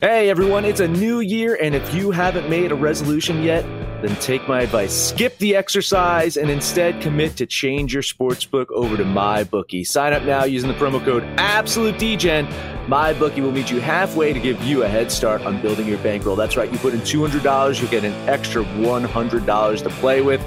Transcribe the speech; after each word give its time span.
Hey 0.00 0.28
everyone, 0.28 0.66
it's 0.66 0.80
a 0.80 0.88
new 0.88 1.20
year, 1.20 1.56
and 1.58 1.74
if 1.74 1.94
you 1.94 2.10
haven't 2.10 2.50
made 2.50 2.70
a 2.70 2.74
resolution 2.74 3.42
yet, 3.42 3.62
then 4.02 4.14
take 4.16 4.46
my 4.46 4.60
advice. 4.60 4.92
Skip 5.08 5.38
the 5.38 5.56
exercise 5.56 6.36
and 6.36 6.50
instead 6.50 7.00
commit 7.00 7.34
to 7.36 7.46
change 7.46 7.94
your 7.94 8.02
sportsbook 8.02 8.70
over 8.72 8.98
to 8.98 9.04
MyBookie. 9.04 9.86
Sign 9.86 10.12
up 10.12 10.22
now 10.24 10.44
using 10.44 10.68
the 10.68 10.76
promo 10.76 11.02
code 11.02 11.22
AbsoluteDGen. 11.38 12.46
MyBookie 12.88 13.40
will 13.40 13.52
meet 13.52 13.70
you 13.70 13.80
halfway 13.80 14.34
to 14.34 14.38
give 14.38 14.62
you 14.62 14.82
a 14.82 14.88
head 14.88 15.10
start 15.10 15.40
on 15.46 15.62
building 15.62 15.88
your 15.88 15.96
bankroll. 16.02 16.36
That's 16.36 16.58
right, 16.58 16.70
you 16.70 16.78
put 16.78 16.92
in 16.92 17.00
$200, 17.00 17.80
you 17.80 17.88
get 17.88 18.04
an 18.04 18.12
extra 18.28 18.64
$100 18.64 19.82
to 19.82 19.88
play 19.88 20.20
with. 20.20 20.42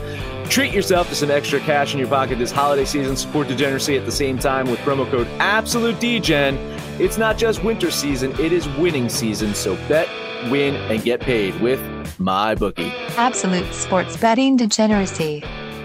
Treat 0.49 0.73
yourself 0.73 1.07
to 1.09 1.15
some 1.15 1.29
extra 1.29 1.59
cash 1.59 1.93
in 1.93 1.99
your 1.99 2.07
pocket 2.07 2.39
this 2.39 2.51
holiday 2.51 2.83
season. 2.83 3.15
Support 3.15 3.49
degeneracy 3.49 3.95
at 3.97 4.05
the 4.05 4.11
same 4.11 4.39
time 4.39 4.67
with 4.67 4.79
promo 4.79 5.09
code 5.09 5.27
AbsoluteDGen. 5.37 6.57
It's 6.99 7.19
not 7.19 7.37
just 7.37 7.63
winter 7.63 7.91
season, 7.91 8.31
it 8.39 8.51
is 8.51 8.67
winning 8.69 9.09
season. 9.09 9.53
So 9.53 9.75
bet, 9.87 10.09
win, 10.49 10.75
and 10.91 11.03
get 11.03 11.19
paid 11.21 11.59
with 11.61 11.79
my 12.19 12.55
bookie. 12.55 12.91
Absolute 13.15 13.71
sports 13.75 14.17
betting 14.17 14.57
degeneracy. 14.57 15.41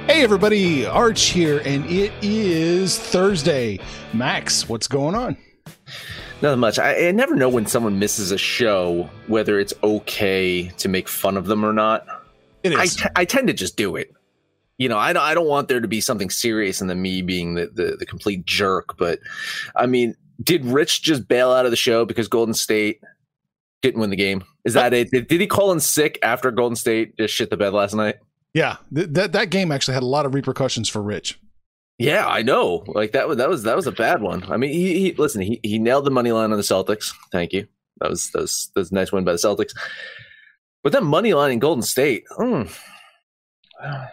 Hey 0.06 0.22
everybody, 0.22 0.86
Arch 0.86 1.26
here, 1.26 1.60
and 1.66 1.84
it 1.84 2.12
is 2.22 2.98
Thursday. 2.98 3.78
Max, 4.14 4.66
what's 4.66 4.88
going 4.88 5.14
on? 5.14 5.36
Not 6.40 6.58
much. 6.58 6.78
I, 6.78 7.08
I 7.08 7.10
never 7.10 7.36
know 7.36 7.50
when 7.50 7.66
someone 7.66 7.98
misses 7.98 8.30
a 8.30 8.38
show 8.38 9.10
whether 9.26 9.60
it's 9.60 9.74
okay 9.82 10.68
to 10.78 10.88
make 10.88 11.06
fun 11.08 11.36
of 11.36 11.44
them 11.46 11.66
or 11.66 11.74
not. 11.74 12.06
It 12.62 12.72
I, 12.72 12.84
is. 12.84 12.96
t- 12.96 13.04
I 13.14 13.26
tend 13.26 13.48
to 13.48 13.52
just 13.52 13.76
do 13.76 13.96
it. 13.96 14.14
You 14.78 14.88
know, 14.88 14.98
I 14.98 15.12
don't, 15.12 15.22
I 15.22 15.34
don't 15.34 15.46
want 15.46 15.68
there 15.68 15.80
to 15.80 15.88
be 15.88 16.00
something 16.00 16.30
serious 16.30 16.80
in 16.80 16.88
the 16.88 16.94
me 16.94 17.22
being 17.22 17.54
the, 17.54 17.66
the, 17.72 17.96
the 17.98 18.06
complete 18.06 18.44
jerk. 18.44 18.96
But 18.96 19.20
I 19.76 19.86
mean, 19.86 20.16
did 20.42 20.64
Rich 20.64 21.02
just 21.02 21.28
bail 21.28 21.52
out 21.52 21.64
of 21.64 21.70
the 21.70 21.76
show 21.76 22.04
because 22.04 22.26
Golden 22.28 22.54
State 22.54 23.00
didn't 23.82 24.00
win 24.00 24.10
the 24.10 24.16
game? 24.16 24.42
Is 24.64 24.74
that 24.74 24.92
it? 24.92 25.10
Did, 25.10 25.28
did 25.28 25.40
he 25.40 25.46
call 25.46 25.70
in 25.72 25.80
sick 25.80 26.18
after 26.22 26.50
Golden 26.50 26.74
State 26.76 27.16
just 27.16 27.34
shit 27.34 27.50
the 27.50 27.56
bed 27.56 27.72
last 27.72 27.94
night? 27.94 28.16
yeah, 28.54 28.76
th- 28.94 29.08
that 29.10 29.32
that 29.32 29.50
game 29.50 29.70
actually 29.72 29.94
had 29.94 30.02
a 30.02 30.06
lot 30.06 30.26
of 30.26 30.34
repercussions 30.34 30.88
for 30.88 31.02
Rich. 31.02 31.38
Yeah, 31.98 32.26
I 32.26 32.42
know. 32.42 32.84
Like 32.88 33.12
that 33.12 33.28
was 33.28 33.36
that 33.38 33.48
was 33.48 33.62
that 33.64 33.76
was 33.76 33.86
a 33.86 33.92
bad 33.92 34.22
one. 34.22 34.44
I 34.50 34.56
mean, 34.56 34.70
he, 34.70 34.98
he 34.98 35.12
listen, 35.12 35.42
he, 35.42 35.60
he 35.62 35.78
nailed 35.78 36.04
the 36.04 36.10
money 36.10 36.32
line 36.32 36.50
on 36.50 36.56
the 36.56 36.62
Celtics. 36.64 37.12
Thank 37.30 37.52
you. 37.52 37.66
That 38.00 38.10
was 38.10 38.30
that 38.30 38.40
was, 38.40 38.70
that 38.74 38.80
was 38.80 38.90
a 38.90 38.94
nice 38.94 39.12
win 39.12 39.24
by 39.24 39.32
the 39.32 39.38
Celtics. 39.38 39.72
But 40.82 40.92
that 40.92 41.02
money 41.02 41.34
line 41.34 41.52
in 41.52 41.58
Golden 41.58 41.82
State, 41.82 42.24
mm, 42.38 42.68
Hmm. 43.80 44.04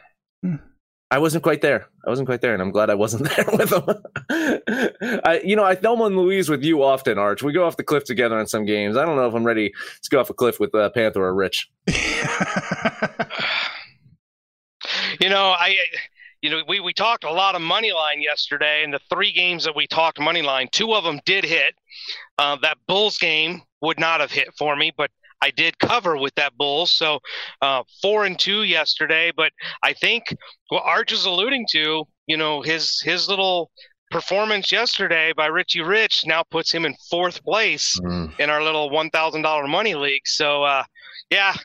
I 1.12 1.20
wasn't 1.20 1.44
quite 1.44 1.62
there. 1.62 1.88
I 2.06 2.10
wasn't 2.10 2.28
quite 2.28 2.40
there, 2.40 2.54
and 2.54 2.62
I'm 2.62 2.72
glad 2.72 2.90
I 2.90 2.96
wasn't 2.96 3.30
there 3.36 3.46
with 3.52 3.70
them. 3.70 3.84
I, 5.26 5.42
you 5.44 5.56
know, 5.56 5.64
I 5.64 5.76
Thelma 5.76 6.06
and 6.06 6.18
Louise 6.18 6.50
with 6.50 6.64
you 6.64 6.84
often, 6.84 7.18
Arch. 7.18 7.44
We 7.44 7.52
go 7.52 7.66
off 7.66 7.78
the 7.78 7.84
cliff 7.84 8.06
together 8.06 8.40
on 8.40 8.48
some 8.48 8.66
games. 8.66 8.96
I 8.96 9.06
don't 9.06 9.18
know 9.18 9.28
if 9.28 9.34
I'm 9.34 9.44
ready 9.44 9.72
to 10.04 10.10
go 10.10 10.20
off 10.20 10.30
a 10.30 10.34
cliff 10.34 10.60
with 10.60 10.74
uh, 10.74 10.90
Panther 10.92 11.24
or 11.24 11.34
Rich. 11.36 11.70
You 15.20 15.30
know, 15.30 15.52
I 15.52 15.76
you 16.42 16.50
know, 16.50 16.64
we, 16.68 16.80
we 16.80 16.94
talked 16.94 17.24
a 17.24 17.32
lot 17.32 17.56
of 17.56 17.62
money 17.62 17.92
line 17.92 18.22
yesterday, 18.22 18.84
and 18.84 18.94
the 18.94 19.00
three 19.10 19.32
games 19.32 19.64
that 19.64 19.76
we 19.76 19.88
talked 19.88 20.20
money 20.20 20.42
line, 20.42 20.68
two 20.72 20.94
of 20.94 21.04
them 21.04 21.20
did 21.26 21.44
hit. 21.44 21.76
Uh, 22.38 22.58
that 22.62 22.78
Bulls 22.88 23.18
game 23.18 23.62
would 23.82 24.00
not 24.00 24.20
have 24.22 24.32
hit 24.32 24.50
for 24.58 24.76
me, 24.76 24.92
but 24.98 25.12
I 25.42 25.52
did 25.52 25.78
cover 25.80 26.18
with 26.18 26.34
that 26.36 26.56
Bulls. 26.58 26.92
So 26.92 27.20
uh, 27.62 27.84
four 28.02 28.26
and 28.26 28.38
two 28.38 28.64
yesterday. 28.64 29.32
But 29.36 29.52
I 29.84 29.94
think 29.94 30.24
what 30.70 30.84
Arch 30.86 31.12
is 31.12 31.26
alluding 31.26 31.68
to, 31.72 32.06
you 32.28 32.38
know, 32.38 32.62
his 32.62 33.02
his 33.02 33.28
little 33.28 33.72
performance 34.12 34.72
yesterday 34.72 35.34
by 35.34 35.48
Richie 35.48 35.82
Rich 35.82 36.26
now 36.26 36.44
puts 36.44 36.72
him 36.72 36.86
in 36.86 36.96
fourth 37.10 37.44
place 37.44 37.98
in 38.40 38.50
our 38.50 38.64
little 38.64 38.90
one 38.90 39.10
thousand 39.10 39.42
dollar 39.42 39.68
money 39.68 39.96
league. 39.96 40.28
So 40.28 40.64
uh, 40.64 40.84
yeah. 41.30 41.56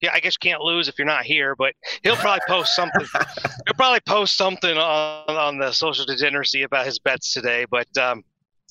Yeah, 0.00 0.10
I 0.14 0.20
guess 0.20 0.34
you 0.40 0.50
can't 0.50 0.62
lose 0.62 0.88
if 0.88 0.98
you're 0.98 1.06
not 1.06 1.24
here, 1.24 1.54
but 1.56 1.74
he'll 2.02 2.16
probably 2.16 2.40
post 2.48 2.74
something. 2.74 3.06
he'll 3.66 3.74
probably 3.76 4.00
post 4.00 4.36
something 4.36 4.76
on, 4.76 5.36
on 5.36 5.58
the 5.58 5.72
social 5.72 6.04
degeneracy 6.04 6.62
about 6.62 6.86
his 6.86 6.98
bets 6.98 7.32
today. 7.32 7.66
But 7.70 7.88
um, 7.98 8.24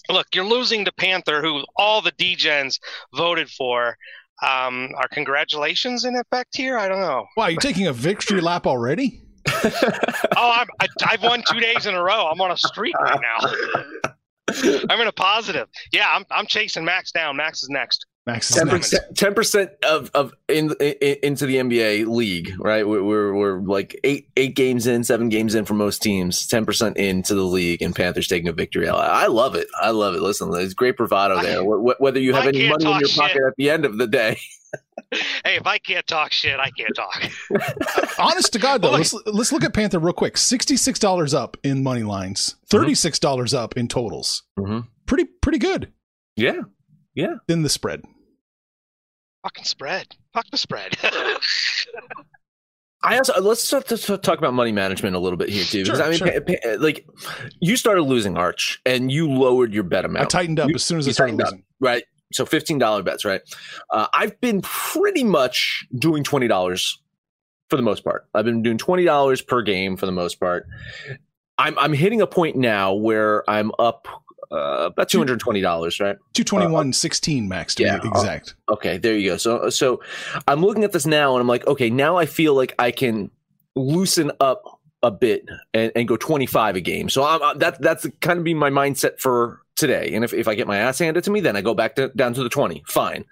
look, 0.09 0.27
you're 0.33 0.45
losing 0.45 0.85
to 0.85 0.91
Panther, 0.93 1.41
who 1.41 1.63
all 1.75 2.01
the 2.01 2.11
degens 2.13 2.79
voted 3.15 3.49
for. 3.49 3.97
Um, 4.41 4.91
are 4.95 5.07
congratulations 5.11 6.05
in 6.05 6.15
effect 6.15 6.55
here? 6.55 6.77
I 6.77 6.87
don't 6.87 7.01
know. 7.01 7.25
wow, 7.35 7.47
you're 7.47 7.59
taking 7.59 7.87
a 7.87 7.93
victory 7.93 8.39
lap 8.39 8.65
already? 8.65 9.21
Oh, 10.41 10.51
I'm, 10.55 10.67
I, 10.79 10.87
I've 11.05 11.23
won 11.23 11.43
two 11.49 11.59
days 11.59 11.85
in 11.85 11.95
a 11.95 12.01
row. 12.01 12.27
I'm 12.27 12.39
on 12.39 12.51
a 12.51 12.57
streak 12.57 12.97
right 12.97 13.19
now. 13.19 14.13
I'm 14.89 15.01
in 15.01 15.07
a 15.07 15.11
positive. 15.11 15.67
Yeah, 15.91 16.09
I'm, 16.09 16.23
I'm 16.31 16.45
chasing 16.45 16.85
Max 16.85 17.11
down. 17.11 17.35
Max 17.35 17.61
is 17.61 17.69
next. 17.69 18.05
Max 18.31 18.49
is 18.49 18.55
Ten 18.57 18.67
next. 18.67 18.89
percent, 18.91 19.17
ten 19.17 19.33
percent 19.33 19.71
of 19.83 20.11
of 20.13 20.33
in, 20.47 20.71
in 20.79 21.17
into 21.23 21.45
the 21.45 21.55
NBA 21.55 22.07
league, 22.07 22.53
right? 22.59 22.87
We're, 22.87 23.03
we're 23.03 23.33
we're 23.33 23.59
like 23.61 23.99
eight 24.03 24.29
eight 24.37 24.55
games 24.55 24.87
in, 24.87 25.03
seven 25.03 25.29
games 25.29 25.55
in 25.55 25.65
for 25.65 25.73
most 25.73 26.01
teams. 26.01 26.47
Ten 26.47 26.65
percent 26.65 26.97
into 26.97 27.35
the 27.35 27.43
league, 27.43 27.81
and 27.81 27.95
Panthers 27.95 28.27
taking 28.27 28.47
a 28.47 28.53
victory. 28.53 28.87
I, 28.89 29.23
I 29.23 29.27
love 29.27 29.55
it. 29.55 29.67
I 29.81 29.91
love 29.91 30.13
it. 30.15 30.21
Listen, 30.21 30.51
there's 30.51 30.73
great 30.73 30.97
bravado 30.97 31.41
there. 31.41 31.63
Wh- 31.63 31.95
wh- 31.97 32.01
Whether 32.01 32.19
you 32.19 32.33
have 32.33 32.45
I 32.45 32.49
any 32.49 32.69
money 32.69 32.85
in 32.85 32.99
your 32.99 33.09
shit. 33.09 33.19
pocket 33.19 33.41
at 33.47 33.53
the 33.57 33.69
end 33.69 33.85
of 33.85 33.97
the 33.97 34.07
day, 34.07 34.37
Hey, 35.43 35.55
if 35.55 35.65
I 35.65 35.79
can't 35.79 36.05
talk 36.05 36.31
shit, 36.31 36.59
I 36.59 36.69
can't 36.71 36.93
talk. 36.95 37.23
Honest 38.19 38.53
to 38.53 38.59
God, 38.59 38.81
though, 38.83 38.91
let's 38.91 39.13
let's 39.25 39.51
look 39.51 39.63
at 39.63 39.73
Panther 39.73 39.97
real 39.99 40.13
quick. 40.13 40.37
Sixty-six 40.37 40.99
dollars 40.99 41.33
up 41.33 41.57
in 41.63 41.81
money 41.83 42.03
lines. 42.03 42.55
Thirty-six 42.69 43.17
dollars 43.17 43.53
up 43.53 43.75
in 43.77 43.87
totals. 43.87 44.43
Mhm. 44.59 44.87
Pretty 45.07 45.25
pretty 45.41 45.57
good 45.57 45.91
yeah, 46.35 46.61
yeah. 47.15 47.35
in 47.47 47.63
the 47.63 47.69
spread. 47.69 48.03
Fucking 49.43 49.63
spread. 49.65 50.07
Fuck 50.33 50.45
the 50.51 50.57
spread. 50.57 50.97
I 53.01 53.17
also 53.17 53.39
let's 53.39 53.63
start 53.63 53.87
to 53.87 53.97
to 53.97 54.17
talk 54.17 54.37
about 54.39 54.53
money 54.53 54.73
management 54.73 55.15
a 55.15 55.19
little 55.19 55.37
bit 55.37 55.47
here 55.47 55.63
too, 55.63 55.83
because 55.83 55.99
Sure, 55.99 56.05
I 56.05 56.09
mean, 56.09 56.17
sure. 56.19 56.41
pa- 56.41 56.55
pa- 56.61 56.75
like 56.79 57.07
you 57.61 57.77
started 57.77 58.01
losing 58.03 58.35
Arch, 58.35 58.81
and 58.85 59.09
you 59.09 59.29
lowered 59.31 59.73
your 59.73 59.83
bet 59.83 60.03
amount. 60.03 60.25
I 60.25 60.27
tightened 60.27 60.59
up 60.59 60.67
You- 60.69 60.75
as 60.75 60.83
soon 60.83 60.99
as 60.99 61.07
I 61.07 61.11
started 61.11 61.31
tightened 61.37 61.41
up. 61.43 61.51
losing. 61.53 61.63
right? 61.79 62.03
So 62.33 62.45
fifteen 62.45 62.77
dollar 62.77 63.01
bets, 63.01 63.23
right? 63.23 63.41
Uh, 63.89 64.07
I've 64.13 64.39
been 64.41 64.61
pretty 64.61 65.23
much 65.23 65.87
doing 65.97 66.25
twenty 66.25 66.47
dollars 66.49 67.01
for 67.69 67.77
the 67.77 67.81
most 67.83 68.03
part. 68.03 68.27
I've 68.33 68.43
been 68.45 68.61
doing 68.61 68.77
twenty 68.77 69.05
dollars 69.05 69.41
per 69.41 69.61
game 69.61 69.95
for 69.95 70.05
the 70.05 70.11
most 70.11 70.37
part. 70.41 70.67
I'm 71.57 71.79
I'm 71.79 71.93
hitting 71.93 72.19
a 72.21 72.27
point 72.27 72.57
now 72.57 72.93
where 72.93 73.49
I'm 73.49 73.71
up 73.79 74.07
uh, 74.51 74.87
about 74.91 75.09
two 75.09 75.17
hundred 75.17 75.39
twenty 75.39 75.61
dollars, 75.61 75.99
right? 75.99 76.17
Two 76.33 76.43
twenty-one 76.43 76.93
sixteen 76.93 77.47
max 77.47 77.75
to 77.75 77.83
Yeah, 77.83 77.99
be 77.99 78.07
exact. 78.07 78.55
Okay, 78.69 78.97
there 78.97 79.15
you 79.17 79.31
go. 79.31 79.37
So 79.37 79.69
so 79.69 80.01
I'm 80.47 80.61
looking 80.61 80.83
at 80.83 80.91
this 80.91 81.05
now, 81.05 81.33
and 81.35 81.41
I'm 81.41 81.47
like, 81.47 81.65
okay, 81.67 81.89
now 81.89 82.17
I 82.17 82.25
feel 82.25 82.53
like 82.55 82.73
I 82.79 82.91
can 82.91 83.29
loosen 83.75 84.31
up 84.39 84.63
a 85.01 85.11
bit 85.11 85.45
and, 85.73 85.91
and 85.95 86.07
go 86.09 86.17
25 86.17 86.75
a 86.75 86.81
game. 86.81 87.07
So 87.09 87.23
I'm, 87.23 87.41
I'm- 87.41 87.59
that 87.59 87.81
that's 87.81 88.05
kind 88.21 88.37
of 88.39 88.43
be 88.43 88.53
my 88.53 88.69
mindset 88.69 89.19
for 89.19 89.61
today. 89.77 90.11
And 90.13 90.25
if, 90.25 90.33
if 90.33 90.47
I 90.49 90.55
get 90.55 90.67
my 90.67 90.75
ass 90.77 90.99
handed 90.99 91.23
to 91.23 91.31
me, 91.31 91.39
then 91.39 91.55
I 91.55 91.61
go 91.61 91.73
back 91.73 91.95
to 91.95 92.09
down 92.09 92.33
to 92.33 92.43
the 92.43 92.49
20. 92.49 92.83
Fine. 92.87 93.23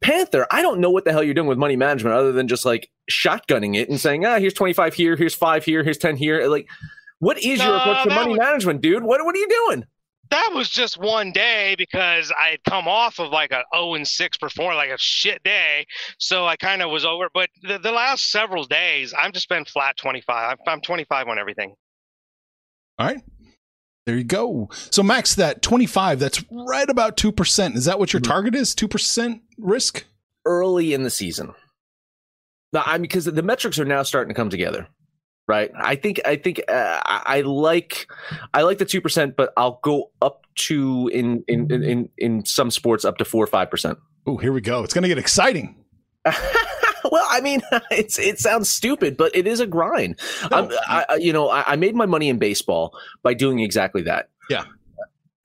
Panther, 0.00 0.46
I 0.50 0.62
don't 0.62 0.80
know 0.80 0.90
what 0.90 1.04
the 1.04 1.12
hell 1.12 1.22
you're 1.22 1.34
doing 1.34 1.46
with 1.46 1.58
money 1.58 1.76
management 1.76 2.16
other 2.16 2.32
than 2.32 2.48
just 2.48 2.64
like 2.64 2.90
shotgunning 3.10 3.76
it 3.76 3.88
and 3.88 4.00
saying, 4.00 4.24
ah, 4.24 4.38
here's 4.38 4.54
25 4.54 4.94
here, 4.94 5.14
here's 5.14 5.34
five 5.34 5.64
here, 5.64 5.84
here's 5.84 5.98
10 5.98 6.16
here. 6.16 6.46
Like, 6.48 6.68
what 7.20 7.36
is 7.38 7.62
your 7.62 7.76
approach 7.76 8.02
to 8.04 8.08
money 8.10 8.30
was- 8.30 8.38
management, 8.38 8.80
dude? 8.80 9.02
What 9.04 9.24
what 9.24 9.34
are 9.36 9.38
you 9.38 9.48
doing? 9.68 9.84
That 10.30 10.50
was 10.54 10.68
just 10.68 10.98
one 10.98 11.32
day 11.32 11.74
because 11.78 12.32
I 12.32 12.48
had 12.50 12.64
come 12.64 12.86
off 12.88 13.18
of 13.18 13.30
like 13.30 13.50
a 13.50 13.62
0 13.74 13.94
and 13.94 14.06
6 14.06 14.38
performance, 14.38 14.76
like 14.76 14.90
a 14.90 14.98
shit 14.98 15.42
day. 15.42 15.86
So 16.18 16.46
I 16.46 16.56
kind 16.56 16.82
of 16.82 16.90
was 16.90 17.04
over. 17.04 17.28
But 17.32 17.50
the, 17.62 17.78
the 17.78 17.92
last 17.92 18.30
several 18.30 18.64
days, 18.64 19.14
I've 19.14 19.32
just 19.32 19.48
been 19.48 19.64
flat 19.64 19.96
25. 19.96 20.52
I'm, 20.52 20.72
I'm 20.72 20.80
25 20.80 21.28
on 21.28 21.38
everything. 21.38 21.74
All 22.98 23.06
right. 23.06 23.22
There 24.06 24.16
you 24.16 24.24
go. 24.24 24.70
So 24.90 25.02
max 25.02 25.34
that 25.34 25.60
25, 25.62 26.18
that's 26.18 26.42
right 26.50 26.88
about 26.88 27.16
2%. 27.16 27.76
Is 27.76 27.84
that 27.84 27.98
what 27.98 28.12
your 28.12 28.20
Mhm. 28.20 28.26
target 28.28 28.54
is? 28.54 28.74
2% 28.74 29.40
risk? 29.58 30.04
early 30.46 30.94
in 30.94 31.02
the 31.02 31.10
season. 31.10 31.52
Now, 32.72 32.82
I 32.86 32.92
mean, 32.94 33.02
because 33.02 33.26
the 33.26 33.42
metrics 33.42 33.78
are 33.78 33.84
now 33.84 34.02
starting 34.02 34.30
to 34.30 34.34
come 34.34 34.48
together, 34.48 34.88
right? 35.48 35.70
I 35.76 35.96
think 35.96 36.20
I 36.24 36.36
think 36.36 36.60
uh, 36.68 37.00
I, 37.04 37.40
like 37.40 38.06
I 38.54 38.62
like 38.62 38.78
the 38.78 38.84
two 38.84 39.00
percent, 39.00 39.34
but 39.36 39.52
I'll 39.56 39.80
go 39.82 40.12
up 40.22 40.46
to 40.66 41.08
in 41.12 41.42
in 41.48 41.70
in 41.72 42.08
in, 42.18 42.44
some 42.44 42.70
sports 42.70 43.04
up 43.04 43.16
to 43.18 43.24
four 43.24 43.42
or 43.42 43.48
five 43.48 43.70
percent. 43.70 43.98
Oh, 44.26 44.36
here 44.36 44.52
we 44.52 44.60
go. 44.60 44.84
It's 44.84 44.94
going 44.94 45.02
to 45.02 45.08
get 45.08 45.18
exciting. 45.18 45.74
well, 46.24 47.26
I 47.30 47.40
mean, 47.40 47.62
it's 47.90 48.18
it 48.18 48.38
sounds 48.38 48.68
stupid, 48.68 49.16
but 49.16 49.34
it 49.34 49.46
is 49.46 49.60
a 49.60 49.66
grind. 49.66 50.20
I'm, 50.42 50.70
I, 50.86 51.06
I- 51.08 51.14
you 51.16 51.32
know, 51.32 51.48
I, 51.48 51.72
I 51.72 51.76
made 51.76 51.94
my 51.96 52.06
money 52.06 52.28
in 52.28 52.38
baseball 52.38 52.96
by 53.22 53.34
doing 53.34 53.60
exactly 53.60 54.02
that. 54.02 54.28
Yeah. 54.50 54.64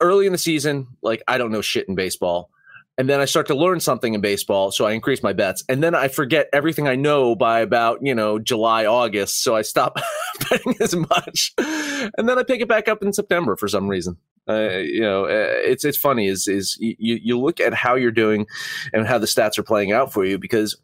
Early 0.01 0.25
in 0.25 0.33
the 0.33 0.38
season, 0.38 0.88
like 1.01 1.23
I 1.27 1.38
don't 1.38 1.51
know 1.51 1.61
shit 1.61 1.88
in 1.88 1.95
baseball. 1.95 2.50
And 2.97 3.09
then 3.09 3.19
I 3.19 3.25
start 3.25 3.47
to 3.47 3.55
learn 3.55 3.79
something 3.79 4.13
in 4.13 4.21
baseball, 4.21 4.71
so 4.71 4.85
I 4.85 4.91
increase 4.91 5.23
my 5.23 5.33
bets, 5.33 5.63
and 5.67 5.81
then 5.81 5.95
I 5.95 6.07
forget 6.07 6.47
everything 6.53 6.87
I 6.87 6.95
know 6.95 7.35
by 7.35 7.59
about 7.59 7.99
you 8.01 8.13
know 8.13 8.39
July, 8.39 8.85
August, 8.85 9.43
so 9.43 9.55
I 9.55 9.61
stop 9.61 9.97
betting 10.49 10.75
as 10.79 10.95
much, 10.95 11.53
and 11.57 12.29
then 12.29 12.37
I 12.37 12.43
pick 12.43 12.61
it 12.61 12.67
back 12.67 12.87
up 12.87 13.01
in 13.01 13.13
September 13.13 13.55
for 13.55 13.67
some 13.67 13.87
reason. 13.87 14.17
Uh, 14.47 14.77
you 14.77 15.01
know, 15.01 15.25
uh, 15.25 15.53
it's 15.63 15.85
it's 15.85 15.97
funny 15.97 16.27
is 16.27 16.47
is 16.47 16.77
you 16.79 16.95
you 16.99 17.39
look 17.39 17.59
at 17.59 17.73
how 17.73 17.95
you're 17.95 18.11
doing 18.11 18.45
and 18.91 19.07
how 19.07 19.17
the 19.17 19.27
stats 19.27 19.57
are 19.57 19.63
playing 19.63 19.91
out 19.91 20.11
for 20.11 20.25
you 20.25 20.37
because 20.37 20.75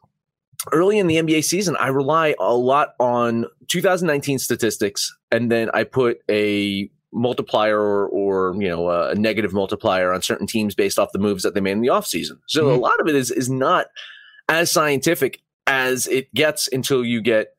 early 0.71 0.97
in 0.97 1.07
the 1.07 1.15
NBA 1.15 1.43
season, 1.43 1.75
I 1.79 1.87
rely 1.87 2.35
a 2.39 2.53
lot 2.53 2.93
on 2.99 3.45
2019 3.67 4.39
statistics, 4.39 5.15
and 5.31 5.51
then 5.51 5.69
I 5.73 5.83
put 5.83 6.19
a 6.29 6.89
multiplier 7.11 7.79
or, 7.79 8.07
or 8.07 8.55
you 8.61 8.67
know 8.67 8.89
a 8.89 9.15
negative 9.15 9.53
multiplier 9.53 10.13
on 10.13 10.21
certain 10.21 10.47
teams 10.47 10.75
based 10.75 10.99
off 10.99 11.11
the 11.11 11.19
moves 11.19 11.43
that 11.43 11.53
they 11.53 11.61
made 11.61 11.71
in 11.71 11.81
the 11.81 11.87
offseason. 11.87 12.39
So 12.47 12.65
mm-hmm. 12.65 12.77
a 12.77 12.81
lot 12.81 12.99
of 12.99 13.07
it 13.07 13.15
is 13.15 13.31
is 13.31 13.49
not 13.49 13.87
as 14.47 14.71
scientific 14.71 15.41
as 15.67 16.07
it 16.07 16.33
gets 16.33 16.69
until 16.71 17.03
you 17.03 17.21
get 17.21 17.53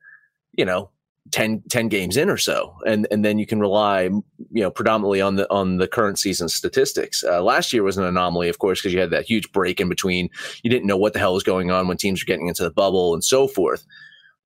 you 0.53 0.65
know 0.65 0.89
10, 1.31 1.63
10 1.69 1.87
games 1.87 2.17
in 2.17 2.29
or 2.29 2.37
so. 2.37 2.75
And 2.85 3.07
and 3.11 3.23
then 3.23 3.39
you 3.39 3.45
can 3.45 3.59
rely 3.59 4.03
you 4.03 4.23
know 4.61 4.71
predominantly 4.71 5.21
on 5.21 5.35
the 5.35 5.51
on 5.51 5.77
the 5.77 5.87
current 5.87 6.17
season 6.17 6.47
statistics. 6.49 7.23
Uh, 7.23 7.41
last 7.41 7.73
year 7.73 7.83
was 7.83 7.97
an 7.97 8.05
anomaly 8.05 8.49
of 8.49 8.59
course 8.59 8.81
because 8.81 8.93
you 8.93 8.99
had 8.99 9.11
that 9.11 9.25
huge 9.25 9.51
break 9.51 9.79
in 9.79 9.89
between. 9.89 10.29
You 10.63 10.69
didn't 10.69 10.87
know 10.87 10.97
what 10.97 11.13
the 11.13 11.19
hell 11.19 11.33
was 11.33 11.43
going 11.43 11.71
on 11.71 11.87
when 11.87 11.97
teams 11.97 12.23
were 12.23 12.27
getting 12.27 12.47
into 12.47 12.63
the 12.63 12.71
bubble 12.71 13.13
and 13.13 13.23
so 13.23 13.47
forth. 13.47 13.85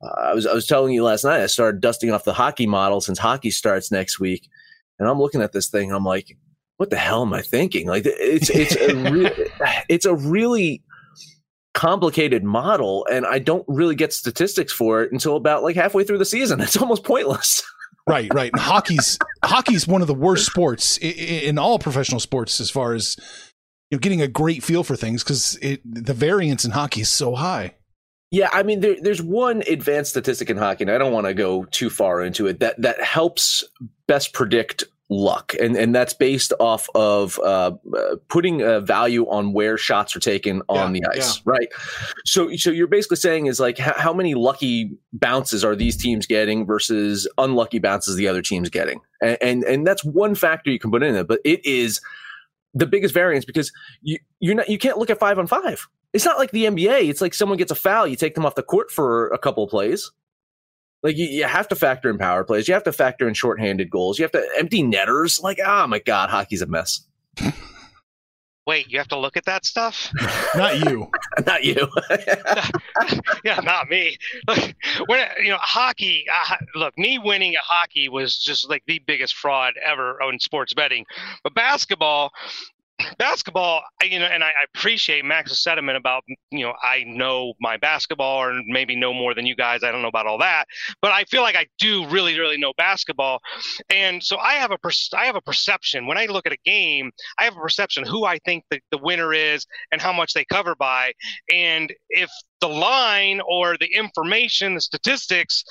Uh, 0.01 0.13
I 0.17 0.33
was 0.33 0.47
I 0.47 0.53
was 0.53 0.65
telling 0.65 0.93
you 0.93 1.03
last 1.03 1.23
night 1.23 1.41
I 1.41 1.47
started 1.47 1.81
dusting 1.81 2.11
off 2.11 2.23
the 2.23 2.33
hockey 2.33 2.65
model 2.65 3.01
since 3.01 3.19
hockey 3.19 3.51
starts 3.51 3.91
next 3.91 4.19
week 4.19 4.49
and 4.99 5.07
I'm 5.07 5.19
looking 5.19 5.41
at 5.41 5.51
this 5.51 5.67
thing 5.67 5.91
I'm 5.91 6.05
like 6.05 6.37
what 6.77 6.89
the 6.89 6.97
hell 6.97 7.21
am 7.21 7.33
I 7.33 7.41
thinking 7.41 7.87
like 7.87 8.03
it's 8.05 8.49
it's 8.49 8.75
a 8.75 8.95
re- 9.11 9.49
it's 9.89 10.05
a 10.05 10.15
really 10.15 10.83
complicated 11.75 12.43
model 12.43 13.05
and 13.11 13.25
I 13.25 13.37
don't 13.37 13.65
really 13.67 13.95
get 13.95 14.13
statistics 14.13 14.73
for 14.73 15.03
it 15.03 15.11
until 15.11 15.35
about 15.35 15.61
like 15.61 15.75
halfway 15.75 16.05
through 16.05 16.17
the 16.17 16.25
season. 16.25 16.61
It's 16.65 16.77
almost 16.77 17.03
pointless. 17.03 17.61
right, 18.07 18.33
right. 18.33 18.51
And 18.51 18.61
hockey's 18.61 19.19
hockey's 19.43 19.87
one 19.87 20.01
of 20.01 20.07
the 20.07 20.13
worst 20.13 20.45
sports 20.45 20.97
in, 20.97 21.11
in 21.11 21.57
all 21.59 21.77
professional 21.77 22.19
sports 22.19 22.59
as 22.59 22.71
far 22.71 22.93
as 22.93 23.17
you 23.91 23.97
know 23.97 23.99
getting 23.99 24.21
a 24.21 24.27
great 24.27 24.63
feel 24.63 24.83
for 24.83 24.95
things 24.95 25.23
because 25.23 25.59
it 25.61 25.81
the 25.85 26.13
variance 26.13 26.65
in 26.65 26.71
hockey 26.71 27.01
is 27.01 27.09
so 27.11 27.35
high. 27.35 27.75
Yeah, 28.31 28.49
I 28.51 28.63
mean, 28.63 28.81
there, 28.81 28.95
there's 28.99 29.21
one 29.21 29.63
advanced 29.69 30.11
statistic 30.11 30.49
in 30.49 30.57
hockey, 30.57 30.83
and 30.83 30.91
I 30.91 30.97
don't 30.97 31.13
want 31.13 31.27
to 31.27 31.33
go 31.33 31.65
too 31.65 31.89
far 31.89 32.21
into 32.21 32.47
it. 32.47 32.59
That 32.59 32.81
that 32.81 33.01
helps 33.01 33.63
best 34.07 34.33
predict 34.33 34.83
luck 35.09 35.53
and 35.61 35.75
and 35.75 35.93
that's 35.93 36.15
based 36.15 36.51
off 36.59 36.89
of 36.95 37.39
uh, 37.43 37.71
uh, 37.95 38.15
putting 38.27 38.63
a 38.63 38.79
value 38.79 39.29
on 39.29 39.53
where 39.53 39.77
shots 39.77 40.15
are 40.15 40.19
taken 40.19 40.63
on 40.67 40.95
yeah, 40.95 41.01
the 41.01 41.17
ice 41.17 41.37
yeah. 41.37 41.41
right 41.45 41.67
so 42.25 42.55
so 42.55 42.71
you're 42.71 42.87
basically 42.87 43.17
saying 43.17 43.45
is 43.45 43.59
like 43.59 43.77
how 43.77 44.11
many 44.11 44.33
lucky 44.33 44.97
bounces 45.13 45.63
are 45.63 45.75
these 45.75 45.95
teams 45.95 46.25
getting 46.25 46.65
versus 46.65 47.27
unlucky 47.37 47.77
bounces 47.77 48.15
the 48.15 48.27
other 48.27 48.41
teams 48.41 48.67
getting 48.67 48.99
and 49.21 49.37
and, 49.41 49.63
and 49.65 49.85
that's 49.85 50.03
one 50.03 50.33
factor 50.33 50.71
you 50.71 50.79
can 50.79 50.89
put 50.89 51.03
in 51.03 51.13
it 51.13 51.27
but 51.27 51.39
it 51.45 51.63
is 51.63 52.01
the 52.75 52.85
biggest 52.85 53.13
variance 53.13 53.45
because 53.45 53.71
you 54.01 54.19
you're 54.39 54.55
not 54.55 54.69
you 54.69 54.77
can't 54.77 54.97
look 54.97 55.09
at 55.09 55.19
5 55.19 55.39
on 55.39 55.47
5 55.47 55.87
it's 56.13 56.25
not 56.25 56.37
like 56.37 56.51
the 56.51 56.65
NBA 56.65 57.09
it's 57.09 57.21
like 57.21 57.33
someone 57.33 57.57
gets 57.57 57.71
a 57.71 57.75
foul 57.75 58.05
you 58.05 58.15
take 58.15 58.35
them 58.35 58.45
off 58.45 58.55
the 58.55 58.63
court 58.63 58.91
for 58.91 59.29
a 59.29 59.37
couple 59.37 59.63
of 59.63 59.69
plays 59.69 60.11
like 61.05 61.17
you, 61.17 61.27
you 61.27 61.43
have 61.43 61.67
to 61.67 61.75
factor 61.75 62.09
in 62.09 62.17
power 62.17 62.43
plays. 62.43 62.67
You 62.67 62.73
have 62.73 62.83
to 62.85 62.91
factor 62.91 63.27
in 63.27 63.35
shorthanded 63.35 63.91
goals. 63.91 64.17
You 64.17 64.23
have 64.23 64.31
to 64.31 64.43
empty 64.57 64.81
netters. 64.81 65.39
Like, 65.39 65.59
oh 65.63 65.85
my 65.85 65.99
god, 65.99 66.31
hockey's 66.31 66.63
a 66.63 66.65
mess. 66.65 67.05
Wait, 68.67 68.91
you 68.91 68.97
have 68.97 69.07
to 69.07 69.17
look 69.17 69.37
at 69.37 69.45
that 69.45 69.63
stuff? 69.63 70.11
not 70.55 70.77
you. 70.79 71.07
not 71.45 71.63
you. 71.63 71.87
yeah, 73.43 73.59
not 73.59 73.89
me. 73.89 74.17
Look, 74.47 74.73
when 75.07 75.27
you 75.39 75.49
know 75.49 75.57
hockey. 75.59 76.25
Uh, 76.49 76.55
look, 76.73 76.97
me 76.97 77.19
winning 77.19 77.55
at 77.55 77.61
hockey 77.63 78.09
was 78.09 78.37
just 78.37 78.69
like 78.69 78.83
the 78.87 78.99
biggest 79.05 79.35
fraud 79.35 79.73
ever 79.83 80.21
on 80.21 80.39
sports 80.39 80.73
betting. 80.73 81.05
But 81.43 81.53
basketball, 81.53 82.31
basketball, 83.17 83.83
you 84.03 84.19
know, 84.19 84.25
and 84.25 84.43
I, 84.43 84.51
appreciate 84.75 85.23
Max's 85.25 85.63
sentiment 85.63 85.97
about, 85.97 86.23
you 86.51 86.65
know, 86.65 86.73
I 86.81 87.03
know 87.05 87.53
my 87.61 87.77
basketball 87.77 88.37
or 88.41 88.61
maybe 88.65 88.95
know 88.95 89.13
more 89.13 89.33
than 89.33 89.45
you 89.45 89.55
guys. 89.55 89.83
I 89.83 89.91
don't 89.91 90.01
know 90.01 90.07
about 90.07 90.27
all 90.27 90.37
that, 90.39 90.65
but 91.01 91.11
I 91.11 91.23
feel 91.25 91.41
like 91.41 91.55
I 91.55 91.65
do 91.79 92.07
really, 92.07 92.37
really 92.39 92.57
know 92.57 92.73
basketball. 92.77 93.39
And 93.89 94.23
so 94.23 94.37
I 94.37 94.53
have 94.53 94.71
a, 94.71 94.77
per- 94.77 94.91
I 95.13 95.25
have 95.25 95.35
a 95.35 95.41
perception 95.41 96.07
when 96.07 96.17
I 96.17 96.25
look 96.25 96.45
at 96.45 96.53
a 96.53 96.57
game, 96.65 97.11
I 97.39 97.43
have 97.45 97.55
a 97.55 97.61
perception 97.61 98.05
who 98.05 98.25
I 98.25 98.39
think 98.45 98.63
the, 98.69 98.79
the 98.91 98.97
winner 98.97 99.33
is 99.33 99.65
and 99.91 100.01
how 100.01 100.13
much 100.13 100.33
they 100.33 100.45
cover 100.45 100.75
by. 100.75 101.13
And 101.51 101.93
if 102.09 102.29
the 102.61 102.69
line 102.69 103.41
or 103.47 103.77
the 103.77 103.93
information, 103.93 104.75
the 104.75 104.81
statistics 104.81 105.63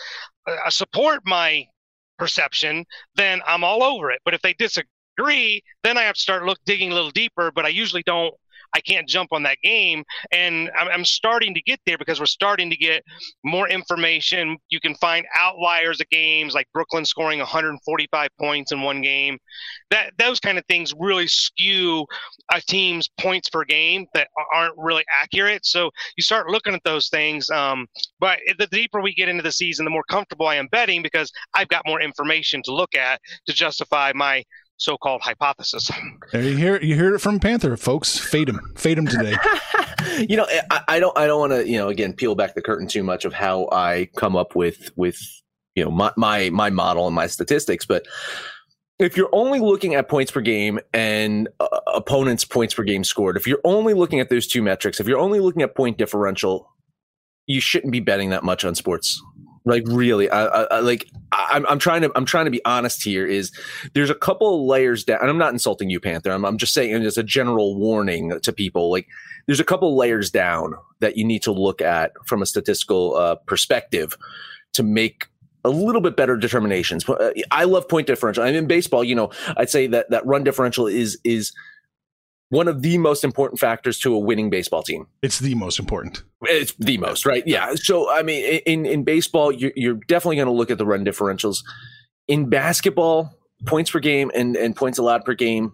uh, 0.46 0.70
support 0.70 1.20
my 1.24 1.66
perception, 2.18 2.84
then 3.16 3.40
I'm 3.46 3.64
all 3.64 3.82
over 3.82 4.10
it. 4.10 4.20
But 4.24 4.34
if 4.34 4.42
they 4.42 4.54
disagree, 4.54 4.88
agree, 5.16 5.62
then 5.82 5.98
I 5.98 6.02
have 6.02 6.14
to 6.14 6.20
start 6.20 6.44
look 6.44 6.58
digging 6.64 6.92
a 6.92 6.94
little 6.94 7.10
deeper. 7.10 7.50
But 7.54 7.64
I 7.64 7.68
usually 7.68 8.02
don't. 8.04 8.34
I 8.74 8.80
can't 8.80 9.08
jump 9.08 9.32
on 9.32 9.44
that 9.44 9.58
game, 9.62 10.02
and 10.32 10.68
I'm, 10.76 10.88
I'm 10.88 11.04
starting 11.04 11.54
to 11.54 11.62
get 11.62 11.78
there 11.86 11.96
because 11.96 12.18
we're 12.18 12.26
starting 12.26 12.70
to 12.70 12.76
get 12.76 13.04
more 13.44 13.68
information. 13.68 14.56
You 14.68 14.80
can 14.80 14.96
find 14.96 15.24
outliers 15.38 16.00
of 16.00 16.08
games 16.08 16.54
like 16.54 16.66
Brooklyn 16.74 17.04
scoring 17.04 17.38
145 17.38 18.28
points 18.38 18.72
in 18.72 18.82
one 18.82 19.00
game. 19.00 19.38
That 19.90 20.12
those 20.18 20.40
kind 20.40 20.58
of 20.58 20.64
things 20.66 20.92
really 20.98 21.28
skew 21.28 22.04
a 22.52 22.60
team's 22.60 23.08
points 23.20 23.48
per 23.48 23.64
game 23.64 24.06
that 24.14 24.28
aren't 24.52 24.74
really 24.76 25.04
accurate. 25.22 25.64
So 25.64 25.90
you 26.16 26.22
start 26.24 26.48
looking 26.48 26.74
at 26.74 26.82
those 26.84 27.08
things. 27.08 27.48
Um, 27.50 27.86
but 28.18 28.40
the 28.58 28.66
deeper 28.66 29.00
we 29.00 29.14
get 29.14 29.28
into 29.28 29.42
the 29.42 29.52
season, 29.52 29.84
the 29.84 29.90
more 29.90 30.04
comfortable 30.10 30.48
I 30.48 30.56
am 30.56 30.66
betting 30.68 31.02
because 31.02 31.30
I've 31.54 31.68
got 31.68 31.82
more 31.86 32.00
information 32.00 32.60
to 32.64 32.74
look 32.74 32.96
at 32.96 33.20
to 33.46 33.52
justify 33.52 34.12
my 34.14 34.42
so-called 34.76 35.22
hypothesis. 35.22 35.90
There 36.32 36.42
you 36.42 36.56
hear 36.56 36.80
you 36.80 36.94
hear 36.94 37.14
it 37.14 37.20
from 37.20 37.40
Panther, 37.40 37.76
folks. 37.76 38.18
Fade 38.18 38.48
him, 38.48 38.60
fade 38.76 38.98
him 38.98 39.06
today. 39.06 39.36
you 40.28 40.36
know, 40.36 40.46
I, 40.70 40.82
I 40.88 41.00
don't 41.00 41.16
I 41.16 41.26
don't 41.26 41.40
want 41.40 41.52
to 41.52 41.68
you 41.68 41.78
know 41.78 41.88
again 41.88 42.12
peel 42.12 42.34
back 42.34 42.54
the 42.54 42.62
curtain 42.62 42.86
too 42.86 43.02
much 43.02 43.24
of 43.24 43.32
how 43.32 43.68
I 43.72 44.08
come 44.16 44.36
up 44.36 44.54
with 44.54 44.90
with 44.96 45.18
you 45.74 45.84
know 45.84 45.90
my 45.90 46.12
my 46.16 46.50
my 46.50 46.70
model 46.70 47.06
and 47.06 47.14
my 47.14 47.26
statistics, 47.26 47.86
but 47.86 48.06
if 48.98 49.16
you're 49.16 49.30
only 49.32 49.58
looking 49.58 49.94
at 49.94 50.08
points 50.08 50.30
per 50.30 50.40
game 50.40 50.78
and 50.92 51.48
uh, 51.58 51.80
opponents' 51.92 52.44
points 52.44 52.74
per 52.74 52.84
game 52.84 53.02
scored, 53.02 53.36
if 53.36 53.46
you're 53.46 53.60
only 53.64 53.92
looking 53.92 54.20
at 54.20 54.28
those 54.28 54.46
two 54.46 54.62
metrics, 54.62 55.00
if 55.00 55.08
you're 55.08 55.18
only 55.18 55.40
looking 55.40 55.62
at 55.62 55.74
point 55.74 55.98
differential, 55.98 56.70
you 57.46 57.60
shouldn't 57.60 57.92
be 57.92 58.00
betting 58.00 58.30
that 58.30 58.44
much 58.44 58.64
on 58.64 58.74
sports 58.74 59.20
like 59.64 59.82
really 59.86 60.30
I, 60.30 60.44
I, 60.44 60.78
like 60.80 61.10
I'm, 61.32 61.66
I'm 61.66 61.78
trying 61.78 62.02
to 62.02 62.12
i'm 62.14 62.24
trying 62.24 62.44
to 62.44 62.50
be 62.50 62.64
honest 62.64 63.02
here 63.02 63.26
is 63.26 63.50
there's 63.94 64.10
a 64.10 64.14
couple 64.14 64.54
of 64.54 64.66
layers 64.66 65.04
down 65.04 65.18
and 65.20 65.30
i'm 65.30 65.38
not 65.38 65.52
insulting 65.52 65.90
you 65.90 66.00
panther 66.00 66.30
i'm, 66.30 66.44
I'm 66.44 66.58
just 66.58 66.74
saying 66.74 66.94
as 67.04 67.18
a 67.18 67.22
general 67.22 67.76
warning 67.76 68.38
to 68.40 68.52
people 68.52 68.90
like 68.90 69.08
there's 69.46 69.60
a 69.60 69.64
couple 69.64 69.88
of 69.90 69.94
layers 69.94 70.30
down 70.30 70.74
that 71.00 71.16
you 71.16 71.24
need 71.24 71.42
to 71.42 71.52
look 71.52 71.80
at 71.80 72.12
from 72.26 72.42
a 72.42 72.46
statistical 72.46 73.16
uh, 73.16 73.34
perspective 73.46 74.16
to 74.72 74.82
make 74.82 75.26
a 75.64 75.70
little 75.70 76.00
bit 76.00 76.16
better 76.16 76.36
determinations. 76.36 77.08
Uh, 77.08 77.32
I 77.50 77.64
love 77.64 77.88
point 77.88 78.06
differential. 78.06 78.44
I'm 78.44 78.54
in 78.54 78.66
baseball, 78.66 79.02
you 79.02 79.14
know, 79.14 79.30
I'd 79.56 79.70
say 79.70 79.86
that 79.88 80.10
that 80.10 80.24
run 80.26 80.44
differential 80.44 80.86
is 80.86 81.18
is 81.24 81.52
one 82.50 82.68
of 82.68 82.82
the 82.82 82.98
most 82.98 83.24
important 83.24 83.58
factors 83.58 83.98
to 84.00 84.14
a 84.14 84.18
winning 84.18 84.50
baseball 84.50 84.82
team. 84.82 85.06
It's 85.22 85.38
the 85.38 85.54
most 85.54 85.78
important. 85.78 86.22
It's 86.42 86.74
the 86.78 86.98
most, 86.98 87.26
right? 87.26 87.46
Yeah. 87.46 87.74
So, 87.74 88.10
I 88.10 88.22
mean, 88.22 88.60
in, 88.66 88.86
in 88.86 89.04
baseball, 89.04 89.50
you're, 89.50 89.72
you're 89.74 89.98
definitely 90.08 90.36
going 90.36 90.46
to 90.46 90.52
look 90.52 90.70
at 90.70 90.78
the 90.78 90.86
run 90.86 91.04
differentials. 91.04 91.64
In 92.28 92.48
basketball, 92.48 93.36
points 93.66 93.90
per 93.90 93.98
game 94.00 94.30
and, 94.34 94.56
and 94.56 94.76
points 94.76 94.98
allowed 94.98 95.24
per 95.24 95.34
game 95.34 95.72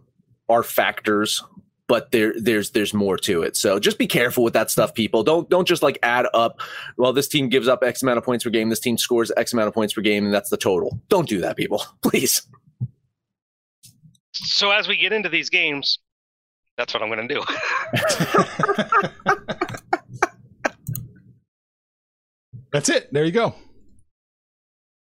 are 0.49 0.63
factors, 0.63 1.43
but 1.87 2.11
there 2.13 2.35
there's 2.37 2.71
there's 2.71 2.95
more 2.95 3.17
to 3.19 3.43
it. 3.43 3.57
So 3.57 3.79
just 3.79 3.99
be 3.99 4.07
careful 4.07 4.45
with 4.45 4.53
that 4.55 4.71
stuff, 4.71 4.95
people. 4.95 5.23
Don't 5.23 5.49
don't 5.51 5.67
just 5.67 5.83
like 5.83 5.99
add 6.03 6.27
up. 6.35 6.61
Well, 6.97 7.13
this 7.13 7.29
team 7.29 7.49
gives 7.49 7.69
up 7.69 7.83
X 7.83 8.03
amount 8.03 8.19
of 8.19 8.25
points 8.25 8.45
per 8.45 8.51
game. 8.51 8.69
This 8.69 8.81
team 8.81 8.99
scores 8.99 9.31
X 9.37 9.53
amount 9.53 9.69
of 9.69 9.75
points 9.75 9.95
per 9.95 10.01
game, 10.01 10.25
and 10.25 10.35
that's 10.35 10.51
the 10.51 10.57
total. 10.57 11.01
Don't 11.09 11.29
do 11.29 11.41
that, 11.41 11.57
people. 11.57 11.85
Please. 12.03 12.43
So 14.33 14.71
as 14.71 14.89
we 14.89 14.97
get 14.97 15.13
into 15.13 15.29
these 15.29 15.51
games, 15.51 15.99
that's 16.81 16.95
what 16.95 17.03
I'm 17.03 17.11
going 17.11 17.29
to 17.29 17.35
do. 17.35 17.43
That's 22.73 22.89
it. 22.89 23.13
There 23.13 23.25
you 23.25 23.33
go. 23.33 23.55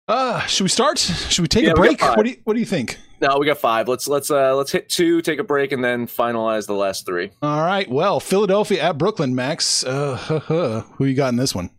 Uh, 0.07 0.39
should 0.47 0.63
we 0.63 0.69
start? 0.69 0.97
Should 0.97 1.43
we 1.43 1.47
take 1.47 1.65
yeah, 1.65 1.71
a 1.71 1.75
break? 1.75 2.01
What 2.01 2.23
do 2.23 2.29
you 2.29 2.37
What 2.43 2.55
do 2.55 2.59
you 2.59 2.65
think? 2.65 2.97
No, 3.21 3.37
we 3.37 3.45
got 3.45 3.59
five. 3.59 3.87
Let's 3.87 4.07
let's 4.07 4.31
uh 4.31 4.55
let's 4.55 4.71
hit 4.71 4.89
two, 4.89 5.21
take 5.21 5.37
a 5.39 5.43
break, 5.43 5.71
and 5.71 5.83
then 5.83 6.07
finalize 6.07 6.65
the 6.65 6.73
last 6.73 7.05
three. 7.05 7.29
All 7.43 7.61
right. 7.61 7.87
Well, 7.87 8.19
Philadelphia 8.19 8.81
at 8.81 8.97
Brooklyn, 8.97 9.35
Max. 9.35 9.83
Uh, 9.83 10.15
huh, 10.15 10.39
huh. 10.39 10.81
who 10.93 11.05
you 11.05 11.13
got 11.13 11.29
in 11.29 11.35
this 11.35 11.53
one? 11.53 11.69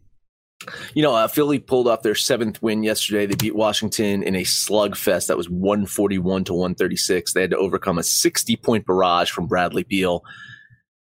You 0.94 1.02
know, 1.02 1.14
uh, 1.14 1.26
Philly 1.26 1.58
pulled 1.58 1.88
off 1.88 2.02
their 2.02 2.14
seventh 2.14 2.60
win 2.62 2.82
yesterday. 2.82 3.26
They 3.26 3.34
beat 3.34 3.56
Washington 3.56 4.22
in 4.22 4.34
a 4.34 4.42
slugfest 4.42 5.28
that 5.28 5.36
was 5.36 5.48
141 5.48 6.44
to 6.44 6.52
136. 6.52 7.32
They 7.32 7.40
had 7.40 7.50
to 7.50 7.56
overcome 7.56 7.98
a 7.98 8.02
60 8.02 8.56
point 8.56 8.86
barrage 8.86 9.30
from 9.30 9.46
Bradley 9.46 9.84
Beal. 9.84 10.22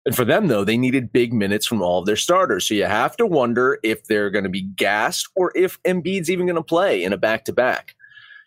And 0.04 0.14
for 0.14 0.24
them, 0.24 0.46
though, 0.46 0.62
they 0.62 0.76
needed 0.76 1.12
big 1.12 1.32
minutes 1.32 1.66
from 1.66 1.82
all 1.82 1.98
of 1.98 2.06
their 2.06 2.16
starters. 2.16 2.68
So 2.68 2.74
you 2.74 2.84
have 2.84 3.16
to 3.16 3.26
wonder 3.26 3.78
if 3.82 4.04
they're 4.04 4.30
going 4.30 4.44
to 4.44 4.50
be 4.50 4.62
gassed 4.62 5.28
or 5.34 5.52
if 5.56 5.82
Embiid's 5.82 6.30
even 6.30 6.46
going 6.46 6.56
to 6.56 6.62
play 6.62 7.02
in 7.02 7.12
a 7.12 7.16
back 7.16 7.44
to 7.46 7.52
back. 7.52 7.96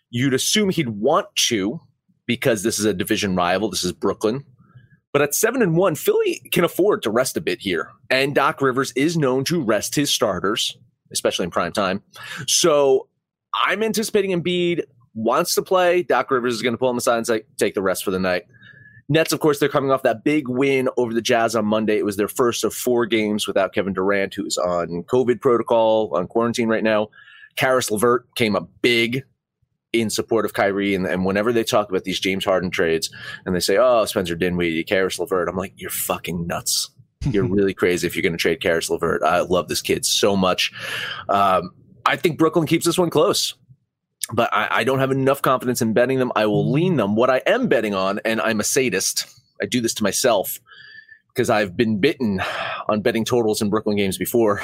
You'd 0.08 0.32
assume 0.32 0.70
he'd 0.70 0.88
want 0.88 1.26
to 1.48 1.80
because 2.24 2.62
this 2.62 2.78
is 2.78 2.86
a 2.86 2.94
division 2.94 3.36
rival. 3.36 3.68
This 3.68 3.84
is 3.84 3.92
Brooklyn. 3.92 4.44
But 5.12 5.22
at 5.22 5.34
seven 5.34 5.60
and 5.60 5.76
one, 5.76 5.96
Philly 5.96 6.40
can 6.52 6.64
afford 6.64 7.02
to 7.02 7.10
rest 7.10 7.36
a 7.36 7.40
bit 7.40 7.60
here. 7.60 7.90
And 8.08 8.34
Doc 8.34 8.62
Rivers 8.62 8.92
is 8.92 9.16
known 9.16 9.44
to 9.44 9.62
rest 9.62 9.94
his 9.96 10.10
starters, 10.10 10.78
especially 11.12 11.44
in 11.44 11.50
prime 11.50 11.72
time. 11.72 12.02
So 12.46 13.08
I'm 13.64 13.82
anticipating 13.82 14.30
Embiid 14.30 14.82
wants 15.14 15.54
to 15.54 15.62
play. 15.62 16.02
Doc 16.02 16.30
Rivers 16.30 16.54
is 16.54 16.62
going 16.62 16.74
to 16.74 16.78
pull 16.78 16.90
him 16.90 16.96
aside 16.96 17.18
and 17.18 17.26
say, 17.26 17.42
take 17.58 17.74
the 17.74 17.82
rest 17.82 18.04
for 18.04 18.10
the 18.10 18.18
night. 18.18 18.44
Nets, 19.08 19.32
of 19.32 19.40
course, 19.40 19.58
they're 19.58 19.68
coming 19.68 19.90
off 19.90 20.04
that 20.04 20.22
big 20.22 20.48
win 20.48 20.88
over 20.96 21.12
the 21.12 21.20
Jazz 21.20 21.56
on 21.56 21.66
Monday. 21.66 21.98
It 21.98 22.04
was 22.04 22.16
their 22.16 22.28
first 22.28 22.62
of 22.62 22.72
four 22.72 23.06
games 23.06 23.44
without 23.44 23.74
Kevin 23.74 23.92
Durant, 23.92 24.34
who's 24.34 24.56
on 24.56 25.02
COVID 25.02 25.40
protocol, 25.40 26.10
on 26.14 26.28
quarantine 26.28 26.68
right 26.68 26.84
now. 26.84 27.08
Caris 27.56 27.90
LeVert 27.90 28.32
came 28.36 28.54
up 28.54 28.68
big 28.82 29.24
in 29.92 30.10
support 30.10 30.44
of 30.44 30.52
Kyrie. 30.52 30.94
And, 30.94 31.06
and, 31.06 31.24
whenever 31.24 31.52
they 31.52 31.64
talk 31.64 31.90
about 31.90 32.04
these 32.04 32.20
James 32.20 32.44
Harden 32.44 32.70
trades 32.70 33.10
and 33.44 33.54
they 33.54 33.60
say, 33.60 33.76
oh, 33.76 34.04
Spencer 34.04 34.36
Dinwiddie, 34.36 34.84
Caris 34.84 35.18
LeVert, 35.18 35.48
I'm 35.48 35.56
like, 35.56 35.72
you're 35.74 35.90
fucking 35.90 36.46
nuts. 36.46 36.90
You're 37.24 37.44
really 37.48 37.74
crazy 37.74 38.06
if 38.06 38.14
you're 38.14 38.22
going 38.22 38.32
to 38.32 38.38
trade 38.38 38.60
Caris 38.60 38.90
LeVert. 38.90 39.22
I 39.22 39.40
love 39.40 39.68
this 39.68 39.82
kid 39.82 40.04
so 40.04 40.36
much. 40.36 40.72
Um, 41.28 41.72
I 42.06 42.16
think 42.16 42.38
Brooklyn 42.38 42.66
keeps 42.66 42.86
this 42.86 42.98
one 42.98 43.10
close 43.10 43.54
but 44.32 44.52
I, 44.52 44.68
I, 44.70 44.84
don't 44.84 44.98
have 44.98 45.10
enough 45.10 45.42
confidence 45.42 45.82
in 45.82 45.92
betting 45.92 46.18
them. 46.18 46.32
I 46.36 46.46
will 46.46 46.70
lean 46.70 46.96
them. 46.96 47.16
What 47.16 47.30
I 47.30 47.38
am 47.46 47.66
betting 47.68 47.94
on, 47.94 48.20
and 48.24 48.40
I'm 48.40 48.60
a 48.60 48.64
sadist, 48.64 49.26
I 49.60 49.66
do 49.66 49.80
this 49.80 49.94
to 49.94 50.02
myself 50.02 50.60
because 51.34 51.50
I've 51.50 51.76
been 51.76 51.98
bitten 52.00 52.40
on 52.88 53.02
betting 53.02 53.24
totals 53.24 53.62
in 53.62 53.70
Brooklyn 53.70 53.96
games 53.96 54.18
before. 54.18 54.62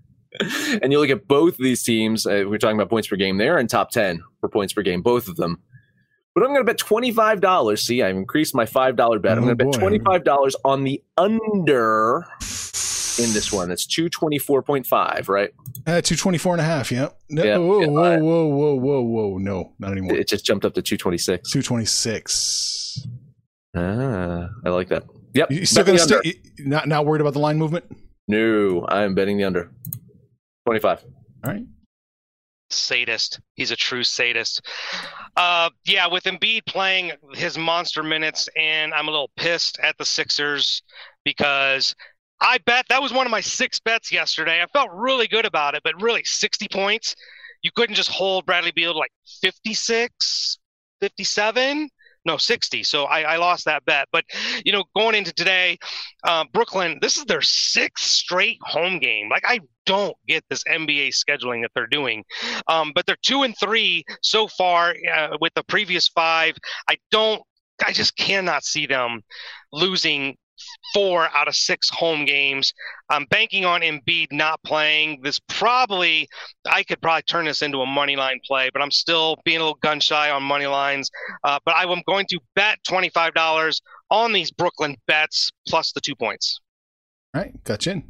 and 0.82 0.92
you 0.92 1.00
look 1.00 1.10
at 1.10 1.26
both 1.26 1.54
of 1.54 1.64
these 1.64 1.82
teams, 1.82 2.26
uh, 2.26 2.44
we're 2.46 2.58
talking 2.58 2.76
about 2.76 2.90
points 2.90 3.08
per 3.08 3.16
game, 3.16 3.38
they're 3.38 3.58
in 3.58 3.66
top 3.66 3.90
10 3.90 4.22
for 4.40 4.48
points 4.48 4.72
per 4.72 4.82
game, 4.82 5.02
both 5.02 5.28
of 5.28 5.36
them. 5.36 5.60
But 6.38 6.44
I'm 6.46 6.54
going 6.54 6.64
to 6.64 6.72
bet 6.72 6.78
$25. 6.78 7.80
See, 7.80 8.00
I've 8.00 8.14
increased 8.14 8.54
my 8.54 8.64
$5 8.64 9.20
bet. 9.20 9.36
I'm 9.36 9.44
going 9.44 9.58
to 9.58 9.64
bet 9.64 9.74
$25 9.74 10.54
on 10.64 10.84
the 10.84 11.02
under 11.16 12.24
in 13.18 13.32
this 13.32 13.50
one. 13.52 13.72
It's 13.72 13.84
224.5, 13.88 15.28
right? 15.28 15.50
Uh, 15.84 16.00
224 16.00 16.54
and 16.54 16.60
a 16.60 16.64
half, 16.64 16.92
yeah. 16.92 17.08
No, 17.28 17.42
yeah, 17.42 17.58
whoa, 17.58 17.80
yeah. 17.80 17.86
whoa, 17.88 18.18
whoa, 18.20 18.46
whoa, 18.46 18.74
whoa, 18.76 19.02
whoa. 19.02 19.38
No, 19.38 19.72
not 19.80 19.90
anymore. 19.90 20.14
It 20.14 20.28
just 20.28 20.44
jumped 20.44 20.64
up 20.64 20.74
to 20.74 20.82
226. 20.82 21.50
226. 21.50 23.06
Ah, 23.74 24.48
I 24.64 24.68
like 24.68 24.90
that. 24.90 25.06
Yep. 25.34 25.50
You 25.50 25.66
still 25.66 25.82
going 25.82 25.98
to 25.98 26.04
stay, 26.04 26.34
not, 26.60 26.86
not 26.86 27.04
worried 27.04 27.20
about 27.20 27.32
the 27.32 27.40
line 27.40 27.58
movement? 27.58 27.84
No, 28.28 28.86
I'm 28.88 29.16
betting 29.16 29.38
the 29.38 29.44
under. 29.44 29.72
25. 30.66 31.04
All 31.44 31.52
right. 31.52 31.64
Sadist. 32.70 33.40
He's 33.54 33.72
a 33.72 33.76
true 33.76 34.04
sadist. 34.04 34.62
Uh, 35.38 35.70
yeah, 35.86 36.08
with 36.08 36.24
Embiid 36.24 36.66
playing 36.66 37.12
his 37.32 37.56
monster 37.56 38.02
minutes, 38.02 38.48
and 38.56 38.92
I'm 38.92 39.06
a 39.06 39.10
little 39.12 39.30
pissed 39.36 39.78
at 39.80 39.96
the 39.96 40.04
Sixers 40.04 40.82
because 41.24 41.94
I 42.40 42.58
bet 42.66 42.86
that 42.88 43.00
was 43.00 43.12
one 43.12 43.24
of 43.24 43.30
my 43.30 43.40
six 43.40 43.78
bets 43.78 44.10
yesterday. 44.10 44.60
I 44.60 44.66
felt 44.66 44.90
really 44.92 45.28
good 45.28 45.46
about 45.46 45.76
it, 45.76 45.82
but 45.84 45.94
really 46.02 46.24
60 46.24 46.66
points. 46.72 47.14
You 47.62 47.70
couldn't 47.70 47.94
just 47.94 48.10
hold 48.10 48.46
Bradley 48.46 48.72
Beal 48.72 48.92
to 48.92 48.98
like 48.98 49.12
56, 49.40 50.58
57 51.00 51.88
no 52.24 52.36
60 52.36 52.82
so 52.84 53.04
I, 53.04 53.22
I, 53.22 53.36
lost 53.36 53.64
that 53.64 53.84
bet. 53.84 54.08
But 54.12 54.24
you 54.64 54.72
know 54.72 54.84
going 54.96 55.14
into 55.14 55.32
today 55.32 55.78
uh, 56.24 56.44
brooklyn 56.52 56.98
this 57.00 57.16
is 57.16 57.24
their 57.24 57.42
sixth 57.42 58.06
straight 58.06 58.58
home 58.62 58.98
game. 58.98 59.28
Like 59.28 59.44
i 59.46 59.60
don't 59.86 60.16
get 60.26 60.44
this 60.50 60.62
nba 60.64 61.10
scheduling 61.10 61.62
that 61.62 61.70
they're 61.74 61.86
doing. 61.86 62.24
Um, 62.68 62.92
but 62.94 63.06
they're 63.06 63.16
two 63.22 63.42
and 63.42 63.54
three 63.58 64.04
so 64.22 64.48
far 64.48 64.94
uh, 65.14 65.36
with 65.40 65.52
the 65.54 65.64
previous 65.64 66.08
five. 66.08 66.56
I 66.88 66.96
don't 67.10 67.42
i 67.84 67.92
just 67.92 68.16
cannot 68.16 68.64
see 68.64 68.86
them 68.86 69.22
losing 69.72 70.36
four 70.94 71.28
out 71.34 71.48
of 71.48 71.54
six 71.54 71.88
home 71.90 72.24
games. 72.24 72.72
I'm 73.10 73.24
banking 73.26 73.64
on 73.64 73.80
Embiid 73.80 74.28
not 74.32 74.62
playing. 74.64 75.20
This 75.22 75.40
probably, 75.48 76.28
I 76.66 76.82
could 76.82 77.00
probably 77.00 77.22
turn 77.22 77.44
this 77.44 77.62
into 77.62 77.80
a 77.80 77.86
money 77.86 78.16
line 78.16 78.40
play, 78.46 78.70
but 78.72 78.82
I'm 78.82 78.90
still 78.90 79.36
being 79.44 79.58
a 79.58 79.60
little 79.60 79.78
gun 79.82 80.00
shy 80.00 80.30
on 80.30 80.42
money 80.42 80.66
lines. 80.66 81.10
Uh, 81.44 81.58
but 81.64 81.74
I 81.74 81.84
am 81.84 82.02
going 82.06 82.26
to 82.30 82.40
bet 82.54 82.78
$25 82.88 83.80
on 84.10 84.32
these 84.32 84.50
Brooklyn 84.50 84.96
bets 85.06 85.50
plus 85.66 85.92
the 85.92 86.00
two 86.00 86.16
points. 86.16 86.60
All 87.34 87.42
right, 87.42 87.64
got 87.64 87.86
you 87.86 87.92
in. 87.92 88.04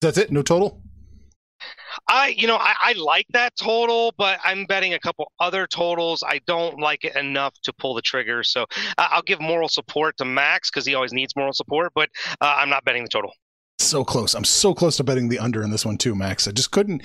That's 0.00 0.18
it. 0.18 0.30
No 0.30 0.42
total. 0.42 0.82
I, 2.08 2.34
you 2.36 2.46
know, 2.46 2.56
I, 2.56 2.74
I, 2.80 2.92
like 2.92 3.26
that 3.30 3.56
total, 3.56 4.12
but 4.18 4.38
I'm 4.44 4.66
betting 4.66 4.94
a 4.94 4.98
couple 4.98 5.30
other 5.40 5.66
totals. 5.66 6.22
I 6.26 6.40
don't 6.46 6.78
like 6.78 7.04
it 7.04 7.16
enough 7.16 7.54
to 7.62 7.72
pull 7.72 7.94
the 7.94 8.02
trigger. 8.02 8.42
So 8.42 8.62
uh, 8.98 9.08
I'll 9.10 9.22
give 9.22 9.40
moral 9.40 9.68
support 9.68 10.16
to 10.18 10.24
Max 10.24 10.70
because 10.70 10.86
he 10.86 10.94
always 10.94 11.12
needs 11.12 11.34
moral 11.36 11.52
support, 11.52 11.92
but 11.94 12.10
uh, 12.40 12.54
I'm 12.58 12.68
not 12.68 12.84
betting 12.84 13.04
the 13.04 13.08
total. 13.08 13.32
So 13.78 14.04
close. 14.04 14.34
I'm 14.34 14.44
so 14.44 14.74
close 14.74 14.96
to 14.98 15.04
betting 15.04 15.28
the 15.28 15.38
under 15.38 15.62
in 15.62 15.70
this 15.70 15.84
one 15.84 15.98
too, 15.98 16.14
Max. 16.14 16.46
I 16.46 16.52
just 16.52 16.70
couldn't. 16.70 17.02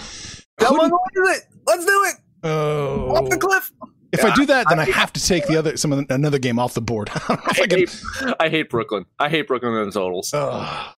couldn't... 0.57 0.77
Come 0.77 0.79
on, 0.79 0.91
let's 0.91 1.15
do 1.15 1.27
it. 1.27 1.61
Let's 1.65 1.85
do 1.85 2.05
it. 2.05 2.15
Oh. 2.43 3.15
Off 3.15 3.29
the 3.29 3.37
cliff. 3.37 3.71
If 4.11 4.23
yeah, 4.23 4.29
I 4.29 4.35
do 4.35 4.45
that, 4.47 4.65
then 4.69 4.79
I, 4.79 4.83
I, 4.83 4.91
have 4.91 5.13
to 5.13 5.23
take 5.23 5.45
the 5.45 5.57
other 5.57 5.77
some 5.77 6.05
another 6.09 6.39
game 6.39 6.57
off 6.57 6.73
the 6.73 6.81
board. 6.81 7.09
I, 7.13 7.37
I, 7.45 7.53
hate, 7.53 8.03
I, 8.39 8.49
hate, 8.49 8.69
Brooklyn. 8.69 9.05
I 9.19 9.29
hate 9.29 9.47
Brooklyn 9.47 9.75
in 9.75 9.85
the 9.85 9.91
totals. 9.91 10.33
I 10.33 10.93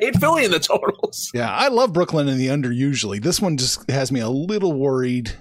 hate 0.00 0.16
Philly 0.18 0.44
in 0.44 0.52
the 0.52 0.60
totals. 0.60 1.30
Yeah, 1.34 1.50
I 1.50 1.68
love 1.68 1.92
Brooklyn 1.92 2.28
in 2.28 2.38
the 2.38 2.50
under 2.50 2.70
usually. 2.70 3.18
This 3.18 3.40
one 3.40 3.56
just 3.56 3.90
has 3.90 4.12
me 4.12 4.20
a 4.20 4.28
little 4.28 4.72
worried. 4.72 5.32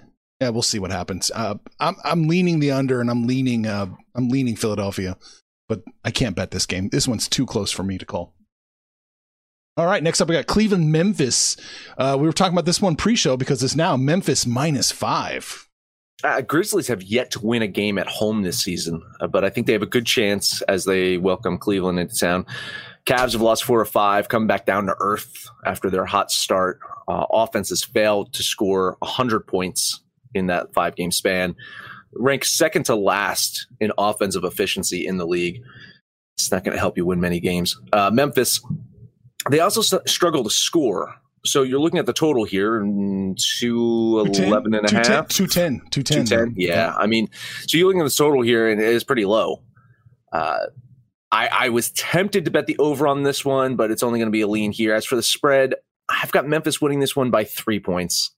Yeah, 0.41 0.49
we'll 0.49 0.63
see 0.63 0.79
what 0.79 0.91
happens. 0.91 1.29
Uh, 1.33 1.55
I'm 1.79 1.95
I'm 2.03 2.27
leaning 2.27 2.59
the 2.59 2.71
under, 2.71 2.99
and 2.99 3.11
I'm 3.11 3.27
leaning 3.27 3.67
uh, 3.67 3.87
I'm 4.15 4.29
leaning 4.29 4.55
Philadelphia, 4.55 5.15
but 5.69 5.83
I 6.03 6.09
can't 6.09 6.35
bet 6.35 6.49
this 6.49 6.65
game. 6.65 6.89
This 6.89 7.07
one's 7.07 7.27
too 7.27 7.45
close 7.45 7.71
for 7.71 7.83
me 7.83 7.99
to 7.99 8.05
call. 8.05 8.33
All 9.77 9.85
right, 9.85 10.01
next 10.01 10.19
up 10.19 10.29
we 10.29 10.35
got 10.35 10.47
Cleveland 10.47 10.91
Memphis. 10.91 11.57
Uh, 11.97 12.17
we 12.19 12.25
were 12.27 12.33
talking 12.33 12.53
about 12.53 12.65
this 12.65 12.81
one 12.81 12.95
pre-show 12.95 13.37
because 13.37 13.63
it's 13.63 13.75
now 13.75 13.97
Memphis 13.97 14.45
minus 14.45 14.91
five. 14.91 15.67
Uh, 16.23 16.41
Grizzlies 16.41 16.87
have 16.87 17.03
yet 17.03 17.31
to 17.31 17.45
win 17.45 17.61
a 17.61 17.67
game 17.67 17.97
at 17.97 18.07
home 18.07 18.43
this 18.43 18.59
season, 18.59 19.01
uh, 19.19 19.27
but 19.27 19.43
I 19.43 19.49
think 19.49 19.67
they 19.67 19.73
have 19.73 19.81
a 19.81 19.87
good 19.87 20.05
chance 20.05 20.61
as 20.63 20.85
they 20.85 21.17
welcome 21.17 21.57
Cleveland 21.57 21.99
into 21.99 22.15
town. 22.15 22.45
Cavs 23.05 23.33
have 23.33 23.41
lost 23.41 23.65
four 23.65 23.79
or 23.79 23.85
five, 23.85 24.29
come 24.29 24.47
back 24.47 24.65
down 24.65 24.85
to 24.85 24.95
earth 24.99 25.49
after 25.65 25.89
their 25.89 26.05
hot 26.05 26.31
start. 26.31 26.79
Uh, 27.09 27.25
offense 27.29 27.69
has 27.69 27.83
failed 27.83 28.31
to 28.33 28.43
score 28.43 28.95
100 28.99 29.41
points 29.41 30.01
in 30.33 30.47
that 30.47 30.73
five 30.73 30.95
game 30.95 31.11
span. 31.11 31.55
Ranks 32.13 32.49
second 32.49 32.85
to 32.85 32.95
last 32.95 33.67
in 33.81 33.91
offensive 33.97 34.45
efficiency 34.45 35.05
in 35.05 35.17
the 35.17 35.27
league. 35.27 35.61
It's 36.37 36.51
not 36.51 36.63
going 36.63 36.73
to 36.73 36.79
help 36.79 36.95
you 36.95 37.05
win 37.05 37.19
many 37.19 37.41
games. 37.41 37.77
Uh, 37.91 38.09
Memphis, 38.13 38.61
they 39.49 39.59
also 39.59 39.81
struggle 40.05 40.43
to 40.45 40.49
score 40.49 41.15
so 41.45 41.63
you're 41.63 41.79
looking 41.79 41.99
at 41.99 42.05
the 42.05 42.13
total 42.13 42.45
here, 42.45 42.81
mm, 42.81 43.37
211 43.37 44.73
and 44.73 44.85
a 44.85 44.93
half? 44.93 45.27
210. 45.27 45.81
210. 45.91 46.25
210. 46.25 46.53
Yeah. 46.57 46.93
I 46.97 47.07
mean, 47.07 47.29
so 47.67 47.77
you're 47.77 47.87
looking 47.87 48.01
at 48.01 48.05
the 48.05 48.15
total 48.15 48.41
here, 48.41 48.69
and 48.69 48.79
it 48.79 48.87
is 48.87 49.03
pretty 49.03 49.25
low. 49.25 49.61
Uh, 50.31 50.67
I, 51.31 51.47
I 51.51 51.69
was 51.69 51.91
tempted 51.91 52.45
to 52.45 52.51
bet 52.51 52.67
the 52.67 52.77
over 52.77 53.07
on 53.07 53.23
this 53.23 53.43
one, 53.43 53.75
but 53.75 53.91
it's 53.91 54.03
only 54.03 54.19
going 54.19 54.27
to 54.27 54.31
be 54.31 54.41
a 54.41 54.47
lean 54.47 54.71
here. 54.71 54.93
As 54.93 55.05
for 55.05 55.15
the 55.15 55.23
spread, 55.23 55.75
I've 56.07 56.31
got 56.31 56.47
Memphis 56.47 56.79
winning 56.79 56.99
this 56.99 57.15
one 57.15 57.31
by 57.31 57.43
three 57.43 57.79
points. 57.79 58.31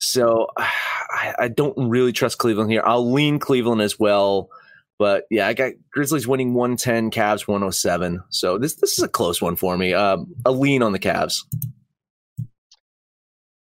So 0.00 0.48
I, 0.56 1.34
I 1.38 1.48
don't 1.48 1.76
really 1.76 2.12
trust 2.12 2.38
Cleveland 2.38 2.70
here. 2.70 2.82
I'll 2.84 3.10
lean 3.10 3.38
Cleveland 3.38 3.80
as 3.80 3.98
well. 3.98 4.50
But 4.98 5.24
yeah, 5.30 5.48
I 5.48 5.54
got 5.54 5.72
Grizzlies 5.92 6.26
winning 6.26 6.54
110, 6.54 7.10
Cavs 7.10 7.48
107. 7.48 8.22
So 8.28 8.58
this 8.58 8.74
this 8.76 8.96
is 8.96 9.02
a 9.02 9.08
close 9.08 9.42
one 9.42 9.56
for 9.56 9.76
me. 9.76 9.92
Um, 9.92 10.32
a 10.44 10.52
lean 10.52 10.82
on 10.82 10.92
the 10.92 11.00
Cavs. 11.00 11.42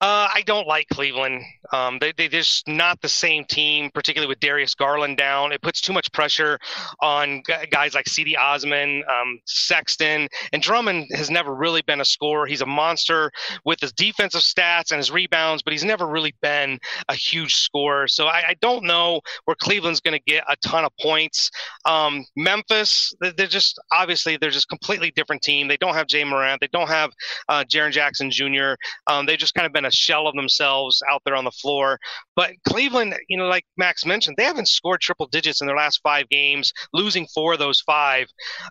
Uh, 0.03 0.27
I 0.35 0.43
don't 0.45 0.67
like 0.67 0.89
Cleveland. 0.89 1.43
Um, 1.71 1.97
they, 1.97 2.11
they're 2.11 2.27
just 2.27 2.67
not 2.67 2.99
the 2.99 3.07
same 3.07 3.45
team, 3.45 3.89
particularly 3.93 4.27
with 4.27 4.41
Darius 4.41 4.75
Garland 4.75 5.15
down. 5.15 5.53
It 5.53 5.61
puts 5.61 5.79
too 5.79 5.93
much 5.93 6.11
pressure 6.11 6.59
on 6.99 7.41
guys 7.71 7.93
like 7.93 8.07
Cedi 8.07 8.37
Osman, 8.37 9.05
um, 9.09 9.39
Sexton, 9.45 10.27
and 10.51 10.61
Drummond 10.61 11.07
has 11.15 11.29
never 11.29 11.55
really 11.55 11.81
been 11.83 12.01
a 12.01 12.05
scorer. 12.05 12.45
He's 12.45 12.59
a 12.59 12.65
monster 12.65 13.31
with 13.63 13.79
his 13.79 13.93
defensive 13.93 14.41
stats 14.41 14.91
and 14.91 14.97
his 14.97 15.09
rebounds, 15.09 15.63
but 15.63 15.71
he's 15.71 15.85
never 15.85 16.05
really 16.05 16.35
been 16.41 16.79
a 17.07 17.15
huge 17.15 17.55
scorer. 17.55 18.09
So 18.09 18.25
I, 18.25 18.43
I 18.49 18.55
don't 18.59 18.83
know 18.83 19.21
where 19.45 19.55
Cleveland's 19.55 20.01
going 20.01 20.19
to 20.19 20.23
get 20.27 20.43
a 20.49 20.57
ton 20.57 20.83
of 20.83 20.91
points. 20.99 21.49
Um, 21.85 22.25
Memphis, 22.35 23.13
they're 23.21 23.47
just 23.47 23.79
obviously 23.93 24.35
they're 24.35 24.49
just 24.49 24.67
completely 24.67 25.11
different 25.15 25.43
team. 25.43 25.69
They 25.69 25.77
don't 25.77 25.93
have 25.93 26.07
Ja 26.09 26.25
Morant. 26.25 26.59
They 26.59 26.67
don't 26.73 26.89
have 26.89 27.11
uh, 27.47 27.63
Jaren 27.63 27.93
Jackson 27.93 28.29
Jr. 28.29 28.73
Um, 29.07 29.25
they've 29.25 29.39
just 29.39 29.53
kind 29.53 29.65
of 29.65 29.71
been 29.71 29.85
a 29.85 29.92
shell 29.93 30.27
of 30.27 30.35
themselves 30.35 31.01
out 31.09 31.21
there 31.25 31.35
on 31.35 31.45
the 31.45 31.51
floor. 31.51 31.99
But 32.35 32.51
Cleveland, 32.67 33.15
you 33.29 33.37
know, 33.37 33.47
like 33.47 33.65
Max 33.77 34.05
mentioned, 34.05 34.35
they 34.37 34.43
haven't 34.43 34.67
scored 34.67 35.01
triple 35.01 35.27
digits 35.27 35.61
in 35.61 35.67
their 35.67 35.75
last 35.75 35.99
five 36.03 36.27
games, 36.29 36.71
losing 36.93 37.27
four 37.33 37.53
of 37.53 37.59
those 37.59 37.81
five. 37.81 38.27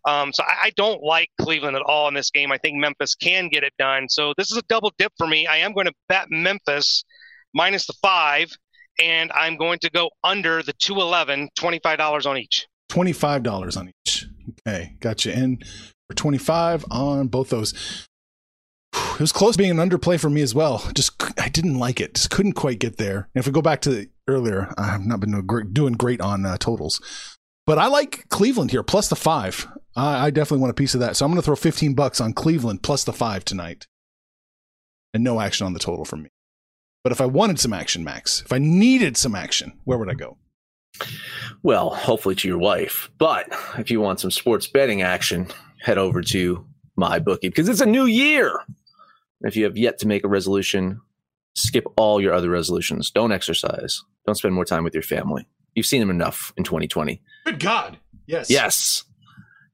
Um, 0.06 0.32
so 0.32 0.42
I, 0.44 0.66
I 0.66 0.70
don't 0.76 1.02
like 1.02 1.28
Cleveland 1.40 1.76
at 1.76 1.82
all 1.82 2.08
in 2.08 2.14
this 2.14 2.30
game. 2.30 2.52
I 2.52 2.58
think 2.58 2.76
Memphis 2.76 3.14
can 3.14 3.48
get 3.48 3.62
it 3.62 3.72
done. 3.78 4.08
So 4.08 4.34
this 4.36 4.50
is 4.50 4.58
a 4.58 4.62
double 4.68 4.92
dip 4.98 5.12
for 5.18 5.26
me. 5.26 5.46
I 5.46 5.58
am 5.58 5.72
going 5.72 5.86
to 5.86 5.94
bet 6.08 6.26
Memphis 6.30 7.04
minus 7.54 7.86
the 7.86 7.94
five, 8.02 8.50
and 9.00 9.30
I'm 9.32 9.56
going 9.56 9.78
to 9.80 9.90
go 9.90 10.10
under 10.24 10.62
the 10.62 10.72
211, 10.74 11.50
$25 11.58 12.26
on 12.26 12.38
each. 12.38 12.66
$25 12.90 13.76
on 13.76 13.90
each. 14.06 14.26
Okay, 14.66 14.96
gotcha. 15.00 15.34
And 15.34 15.64
for 16.08 16.14
25 16.14 16.84
on 16.90 17.28
both 17.28 17.50
those. 17.50 18.06
It 19.14 19.20
was 19.20 19.32
close 19.32 19.56
being 19.56 19.70
an 19.70 19.76
underplay 19.76 20.18
for 20.18 20.30
me 20.30 20.42
as 20.42 20.54
well. 20.54 20.82
Just 20.94 21.22
I 21.38 21.48
didn't 21.48 21.78
like 21.78 22.00
it. 22.00 22.14
Just 22.14 22.30
couldn't 22.30 22.54
quite 22.54 22.78
get 22.78 22.96
there. 22.96 23.28
And 23.34 23.40
if 23.40 23.46
we 23.46 23.52
go 23.52 23.62
back 23.62 23.82
to 23.82 24.08
earlier, 24.26 24.72
I've 24.78 25.04
not 25.04 25.20
been 25.20 25.46
doing 25.72 25.94
great, 25.94 26.20
on 26.20 26.46
uh, 26.46 26.56
totals. 26.56 27.00
But 27.66 27.78
I 27.78 27.86
like 27.86 28.28
Cleveland 28.28 28.70
here 28.70 28.82
plus 28.82 29.08
the 29.08 29.16
five. 29.16 29.68
I, 29.94 30.26
I 30.26 30.30
definitely 30.30 30.62
want 30.62 30.72
a 30.72 30.74
piece 30.74 30.94
of 30.94 31.00
that. 31.00 31.16
So 31.16 31.24
I'm 31.24 31.30
going 31.30 31.40
to 31.40 31.44
throw 31.44 31.56
15 31.56 31.94
bucks 31.94 32.20
on 32.20 32.32
Cleveland 32.32 32.82
plus 32.82 33.04
the 33.04 33.12
five 33.12 33.44
tonight. 33.44 33.86
And 35.14 35.22
no 35.22 35.40
action 35.40 35.66
on 35.66 35.74
the 35.74 35.78
total 35.78 36.04
from 36.04 36.22
me. 36.22 36.30
But 37.04 37.12
if 37.12 37.20
I 37.20 37.26
wanted 37.26 37.58
some 37.58 37.72
action, 37.72 38.04
Max, 38.04 38.42
if 38.42 38.52
I 38.52 38.58
needed 38.58 39.16
some 39.16 39.34
action, 39.34 39.78
where 39.84 39.98
would 39.98 40.10
I 40.10 40.14
go? 40.14 40.38
Well, 41.62 41.90
hopefully 41.90 42.34
to 42.36 42.48
your 42.48 42.58
wife. 42.58 43.10
But 43.18 43.48
if 43.78 43.90
you 43.90 44.00
want 44.00 44.20
some 44.20 44.30
sports 44.30 44.66
betting 44.66 45.02
action, 45.02 45.48
head 45.80 45.98
over 45.98 46.22
to 46.22 46.64
my 46.96 47.18
bookie 47.18 47.48
because 47.48 47.68
it's 47.68 47.80
a 47.80 47.86
new 47.86 48.04
year. 48.04 48.60
If 49.42 49.56
you 49.56 49.64
have 49.64 49.76
yet 49.76 49.98
to 49.98 50.06
make 50.06 50.24
a 50.24 50.28
resolution, 50.28 51.00
skip 51.54 51.84
all 51.96 52.20
your 52.20 52.32
other 52.32 52.50
resolutions. 52.50 53.10
Don't 53.10 53.32
exercise. 53.32 54.02
Don't 54.26 54.36
spend 54.36 54.54
more 54.54 54.64
time 54.64 54.84
with 54.84 54.94
your 54.94 55.02
family. 55.02 55.46
You've 55.74 55.86
seen 55.86 56.00
them 56.00 56.10
enough 56.10 56.52
in 56.56 56.64
2020. 56.64 57.20
Good 57.44 57.60
God. 57.60 57.98
Yes. 58.26 58.50
Yes. 58.50 59.04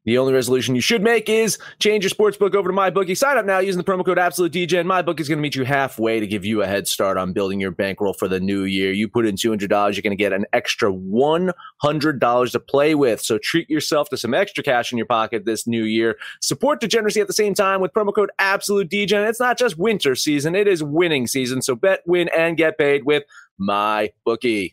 The 0.04 0.16
only 0.16 0.32
resolution 0.32 0.74
you 0.74 0.80
should 0.80 1.02
make 1.02 1.28
is 1.28 1.58
change 1.80 2.04
your 2.04 2.08
sports 2.08 2.36
book 2.36 2.54
over 2.54 2.70
to 2.70 2.74
MyBookie. 2.74 3.16
Sign 3.16 3.36
up 3.36 3.44
now 3.44 3.58
using 3.58 3.78
the 3.78 3.84
promo 3.84 4.04
code 4.04 4.16
AbsoluteDJ, 4.16 4.80
and 4.80 4.88
MyBookie 4.88 5.20
is 5.20 5.28
going 5.28 5.38
to 5.38 5.42
meet 5.42 5.54
you 5.54 5.64
halfway 5.64 6.18
to 6.18 6.26
give 6.26 6.44
you 6.44 6.62
a 6.62 6.66
head 6.66 6.88
start 6.88 7.18
on 7.18 7.32
building 7.34 7.60
your 7.60 7.72
bankroll 7.72 8.14
for 8.14 8.26
the 8.26 8.40
new 8.40 8.62
year. 8.62 8.90
You 8.90 9.08
put 9.08 9.26
in 9.26 9.34
$200, 9.34 9.68
you're 9.68 10.02
going 10.02 10.10
to 10.10 10.16
get 10.16 10.32
an 10.32 10.46
extra 10.52 10.90
$100 10.90 12.52
to 12.52 12.60
play 12.60 12.94
with. 12.94 13.20
So 13.20 13.38
treat 13.38 13.68
yourself 13.68 14.08
to 14.10 14.16
some 14.16 14.32
extra 14.32 14.64
cash 14.64 14.92
in 14.92 14.98
your 14.98 15.06
pocket 15.06 15.44
this 15.44 15.66
new 15.66 15.84
year. 15.84 16.16
Support 16.40 16.80
degeneracy 16.80 17.20
at 17.20 17.26
the 17.26 17.34
same 17.34 17.52
time 17.52 17.80
with 17.80 17.92
promo 17.92 18.14
code 18.14 18.30
AbsoluteDJ. 18.40 19.12
And 19.12 19.28
it's 19.28 19.40
not 19.40 19.58
just 19.58 19.76
winter 19.76 20.14
season, 20.14 20.54
it 20.54 20.68
is 20.68 20.82
winning 20.82 21.26
season. 21.26 21.60
So 21.60 21.74
bet, 21.74 22.00
win, 22.06 22.30
and 22.34 22.56
get 22.56 22.78
paid 22.78 23.04
with 23.04 23.24
MyBookie. 23.60 24.72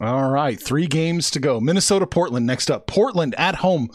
All 0.00 0.30
right, 0.30 0.60
three 0.60 0.86
games 0.86 1.30
to 1.32 1.40
go. 1.40 1.60
Minnesota, 1.60 2.06
Portland 2.06 2.46
next 2.46 2.70
up. 2.70 2.86
Portland 2.86 3.34
at 3.36 3.56
home, 3.56 3.90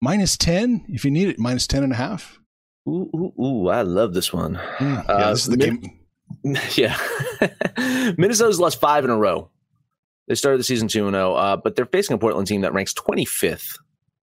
minus 0.00 0.36
10 0.36 0.86
if 0.88 1.04
you 1.04 1.10
need 1.10 1.28
it, 1.28 1.38
minus 1.38 1.66
10 1.66 1.82
and 1.84 1.92
a 1.92 1.96
half. 1.96 2.38
Ooh, 2.88 3.08
ooh, 3.14 3.42
ooh, 3.42 3.68
I 3.68 3.82
love 3.82 4.14
this 4.14 4.32
one. 4.32 4.56
Mm, 4.78 5.04
yeah, 5.08 5.30
this 5.30 5.42
is 5.42 5.46
the 5.48 5.56
Min- 5.56 5.80
game. 5.80 5.98
Yeah. 6.74 6.96
Minnesota's 8.16 8.58
lost 8.58 8.80
five 8.80 9.04
in 9.04 9.10
a 9.10 9.16
row. 9.16 9.50
They 10.28 10.34
started 10.34 10.58
the 10.58 10.64
season 10.64 10.88
2 10.88 11.10
0, 11.10 11.34
uh, 11.34 11.56
but 11.56 11.76
they're 11.76 11.86
facing 11.86 12.14
a 12.14 12.18
Portland 12.18 12.48
team 12.48 12.62
that 12.62 12.72
ranks 12.72 12.94
25th 12.94 13.78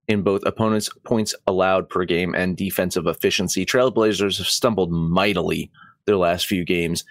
in 0.08 0.22
both 0.22 0.42
opponents' 0.44 0.90
points 1.04 1.34
allowed 1.46 1.88
per 1.88 2.04
game 2.04 2.34
and 2.34 2.56
defensive 2.56 3.06
efficiency. 3.06 3.64
Trailblazers 3.64 4.38
have 4.38 4.48
stumbled 4.48 4.90
mightily 4.90 5.70
their 6.06 6.16
last 6.16 6.46
few 6.46 6.64
games. 6.64 7.04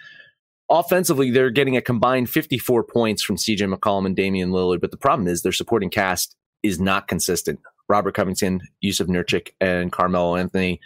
Offensively, 0.70 1.30
they're 1.30 1.50
getting 1.50 1.76
a 1.76 1.82
combined 1.82 2.30
54 2.30 2.84
points 2.84 3.22
from 3.22 3.36
CJ 3.36 3.74
McCollum 3.74 4.06
and 4.06 4.14
Damian 4.14 4.50
Lillard, 4.50 4.80
but 4.80 4.92
the 4.92 4.96
problem 4.96 5.26
is 5.26 5.42
their 5.42 5.52
supporting 5.52 5.90
cast 5.90 6.36
is 6.62 6.78
not 6.78 7.08
consistent. 7.08 7.58
Robert 7.88 8.14
Covington, 8.14 8.60
Jusuf 8.84 9.08
Nurkic, 9.08 9.50
and 9.60 9.90
Carmelo 9.90 10.36
Anthony 10.36 10.80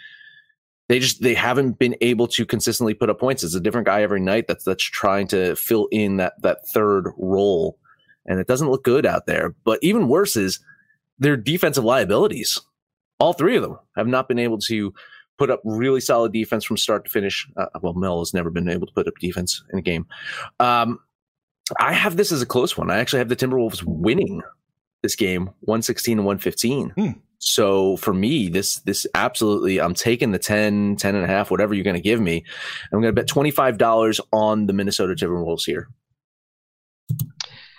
they 0.87 0.99
just 0.99 1.21
they 1.21 1.33
haven't 1.33 1.79
been 1.79 1.95
able 2.01 2.27
to 2.27 2.45
consistently 2.45 2.93
put 2.93 3.09
up 3.09 3.19
points. 3.19 3.43
It's 3.43 3.55
a 3.55 3.59
different 3.59 3.87
guy 3.87 4.01
every 4.01 4.19
night 4.19 4.47
that's 4.47 4.63
that's 4.63 4.83
trying 4.83 5.27
to 5.29 5.55
fill 5.55 5.87
in 5.91 6.17
that 6.17 6.33
that 6.41 6.67
third 6.67 7.11
role, 7.17 7.77
and 8.25 8.39
it 8.39 8.47
doesn't 8.47 8.69
look 8.69 8.83
good 8.83 9.05
out 9.05 9.25
there. 9.25 9.55
But 9.63 9.79
even 9.81 10.07
worse 10.07 10.35
is 10.35 10.59
their 11.17 11.37
defensive 11.37 11.83
liabilities. 11.83 12.59
All 13.19 13.33
three 13.33 13.55
of 13.55 13.63
them 13.63 13.79
have 13.95 14.07
not 14.07 14.27
been 14.27 14.39
able 14.39 14.59
to 14.59 14.93
put 15.37 15.49
up 15.49 15.61
really 15.63 16.01
solid 16.01 16.31
defense 16.31 16.63
from 16.63 16.77
start 16.77 17.05
to 17.05 17.11
finish. 17.11 17.47
Uh, 17.57 17.67
well, 17.81 17.93
Mel 17.93 18.19
has 18.19 18.33
never 18.33 18.49
been 18.49 18.69
able 18.69 18.87
to 18.87 18.93
put 18.93 19.07
up 19.07 19.13
defense 19.19 19.63
in 19.71 19.79
a 19.79 19.81
game. 19.81 20.05
Um, 20.59 20.99
I 21.79 21.93
have 21.93 22.15
this 22.15 22.31
as 22.31 22.41
a 22.41 22.45
close 22.45 22.77
one. 22.77 22.91
I 22.91 22.97
actually 22.97 23.19
have 23.19 23.29
the 23.29 23.35
Timberwolves 23.35 23.83
winning 23.83 24.41
this 25.01 25.15
game, 25.15 25.49
one 25.61 25.81
sixteen 25.81 26.17
to 26.17 26.23
one 26.23 26.37
fifteen. 26.37 26.89
Hmm. 26.91 27.19
So 27.39 27.97
for 27.97 28.13
me, 28.13 28.49
this 28.49 28.77
this 28.81 29.05
absolutely, 29.13 29.79
I'm 29.79 29.93
taking 29.93 30.31
the 30.31 30.39
10, 30.39 30.95
10 30.95 31.15
and 31.15 31.23
a 31.23 31.27
half, 31.27 31.51
whatever 31.51 31.73
you're 31.73 31.83
going 31.83 31.95
to 31.95 32.01
give 32.01 32.19
me. 32.19 32.43
I'm 32.91 33.01
going 33.01 33.13
to 33.13 33.21
bet 33.21 33.29
$25 33.29 34.19
on 34.31 34.65
the 34.65 34.73
Minnesota 34.73 35.13
Timberwolves 35.13 35.65
here. 35.65 35.89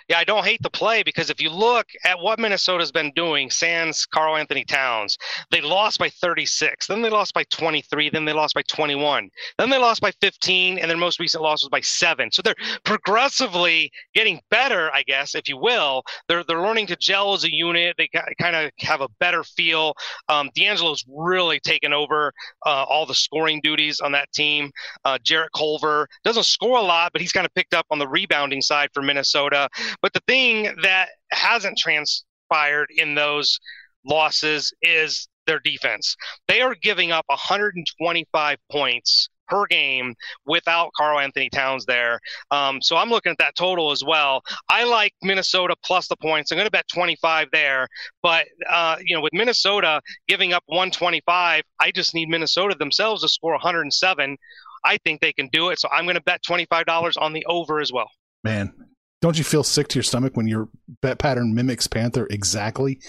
Yeah, 0.07 0.19
I 0.19 0.23
don't 0.23 0.45
hate 0.45 0.61
the 0.61 0.69
play 0.69 1.03
because 1.03 1.29
if 1.29 1.41
you 1.41 1.49
look 1.49 1.87
at 2.05 2.19
what 2.19 2.39
Minnesota's 2.39 2.93
been 2.93 3.11
doing, 3.13 3.49
sans 3.49 4.05
Karl-Anthony 4.05 4.63
Towns, 4.63 5.17
they 5.51 5.59
lost 5.59 5.99
by 5.99 6.09
36, 6.09 6.87
then 6.87 7.01
they 7.01 7.09
lost 7.09 7.33
by 7.33 7.43
23, 7.51 8.09
then 8.09 8.23
they 8.23 8.31
lost 8.31 8.55
by 8.55 8.61
21, 8.69 9.29
then 9.57 9.69
they 9.69 9.77
lost 9.77 10.01
by 10.01 10.11
15, 10.21 10.79
and 10.79 10.89
their 10.89 10.97
most 10.97 11.19
recent 11.19 11.43
loss 11.43 11.61
was 11.61 11.69
by 11.69 11.81
seven. 11.81 12.31
So 12.31 12.41
they're 12.41 12.55
progressively 12.85 13.91
getting 14.13 14.39
better, 14.49 14.89
I 14.93 15.03
guess, 15.03 15.35
if 15.35 15.49
you 15.49 15.57
will. 15.57 16.03
They're 16.29 16.43
they're 16.45 16.61
learning 16.61 16.87
to 16.87 16.95
gel 16.95 17.33
as 17.33 17.43
a 17.43 17.53
unit. 17.53 17.95
They 17.97 18.09
kind 18.39 18.55
of 18.55 18.71
have 18.79 19.01
a 19.01 19.09
better 19.19 19.43
feel. 19.43 19.93
Um, 20.29 20.49
D'Angelo's 20.55 21.03
really 21.09 21.59
taken 21.59 21.91
over 21.91 22.31
uh, 22.65 22.85
all 22.87 23.05
the 23.05 23.13
scoring 23.13 23.59
duties 23.61 23.99
on 23.99 24.13
that 24.13 24.31
team. 24.31 24.71
Uh, 25.03 25.17
Jarrett 25.21 25.51
Culver 25.53 26.07
doesn't 26.23 26.45
score 26.45 26.77
a 26.77 26.81
lot, 26.81 27.11
but 27.11 27.19
he's 27.21 27.33
kind 27.33 27.45
of 27.45 27.53
picked 27.53 27.73
up 27.73 27.85
on 27.91 27.99
the 27.99 28.07
rebounding 28.07 28.61
side 28.61 28.89
for 28.93 29.01
Minnesota. 29.01 29.67
But 30.01 30.13
the 30.13 30.21
thing 30.27 30.75
that 30.83 31.09
hasn't 31.31 31.77
transpired 31.77 32.89
in 32.95 33.15
those 33.15 33.59
losses 34.05 34.73
is 34.81 35.27
their 35.45 35.59
defense. 35.59 36.15
They 36.47 36.61
are 36.61 36.75
giving 36.75 37.11
up 37.11 37.25
125 37.27 38.57
points 38.71 39.29
per 39.47 39.65
game 39.65 40.13
without 40.45 40.91
Karl-Anthony 40.97 41.49
Towns 41.49 41.85
there. 41.85 42.19
Um, 42.51 42.81
so 42.81 42.97
I'm 42.97 43.09
looking 43.09 43.31
at 43.31 43.37
that 43.39 43.55
total 43.55 43.91
as 43.91 44.03
well. 44.03 44.41
I 44.69 44.83
like 44.83 45.13
Minnesota 45.23 45.75
plus 45.83 46.07
the 46.07 46.17
points. 46.17 46.51
I'm 46.51 46.57
going 46.57 46.67
to 46.67 46.71
bet 46.71 46.87
25 46.93 47.47
there. 47.51 47.87
But, 48.21 48.47
uh, 48.69 48.97
you 49.03 49.15
know, 49.15 49.21
with 49.21 49.33
Minnesota 49.33 50.01
giving 50.27 50.53
up 50.53 50.63
125, 50.67 51.63
I 51.79 51.91
just 51.91 52.13
need 52.13 52.29
Minnesota 52.29 52.75
themselves 52.77 53.21
to 53.23 53.29
score 53.29 53.53
107. 53.53 54.37
I 54.85 54.97
think 54.97 55.21
they 55.21 55.33
can 55.33 55.47
do 55.51 55.69
it. 55.69 55.79
So 55.79 55.89
I'm 55.91 56.05
going 56.05 56.15
to 56.15 56.23
bet 56.23 56.41
$25 56.47 57.13
on 57.19 57.33
the 57.33 57.45
over 57.45 57.79
as 57.79 57.91
well. 57.91 58.09
Man, 58.43 58.73
don't 59.21 59.37
you 59.37 59.43
feel 59.43 59.63
sick 59.63 59.87
to 59.89 59.95
your 59.95 60.03
stomach 60.03 60.37
when 60.37 60.47
your 60.47 60.69
bet 61.01 61.19
pattern 61.19 61.53
mimics 61.53 61.87
Panther 61.87 62.27
exactly? 62.29 62.99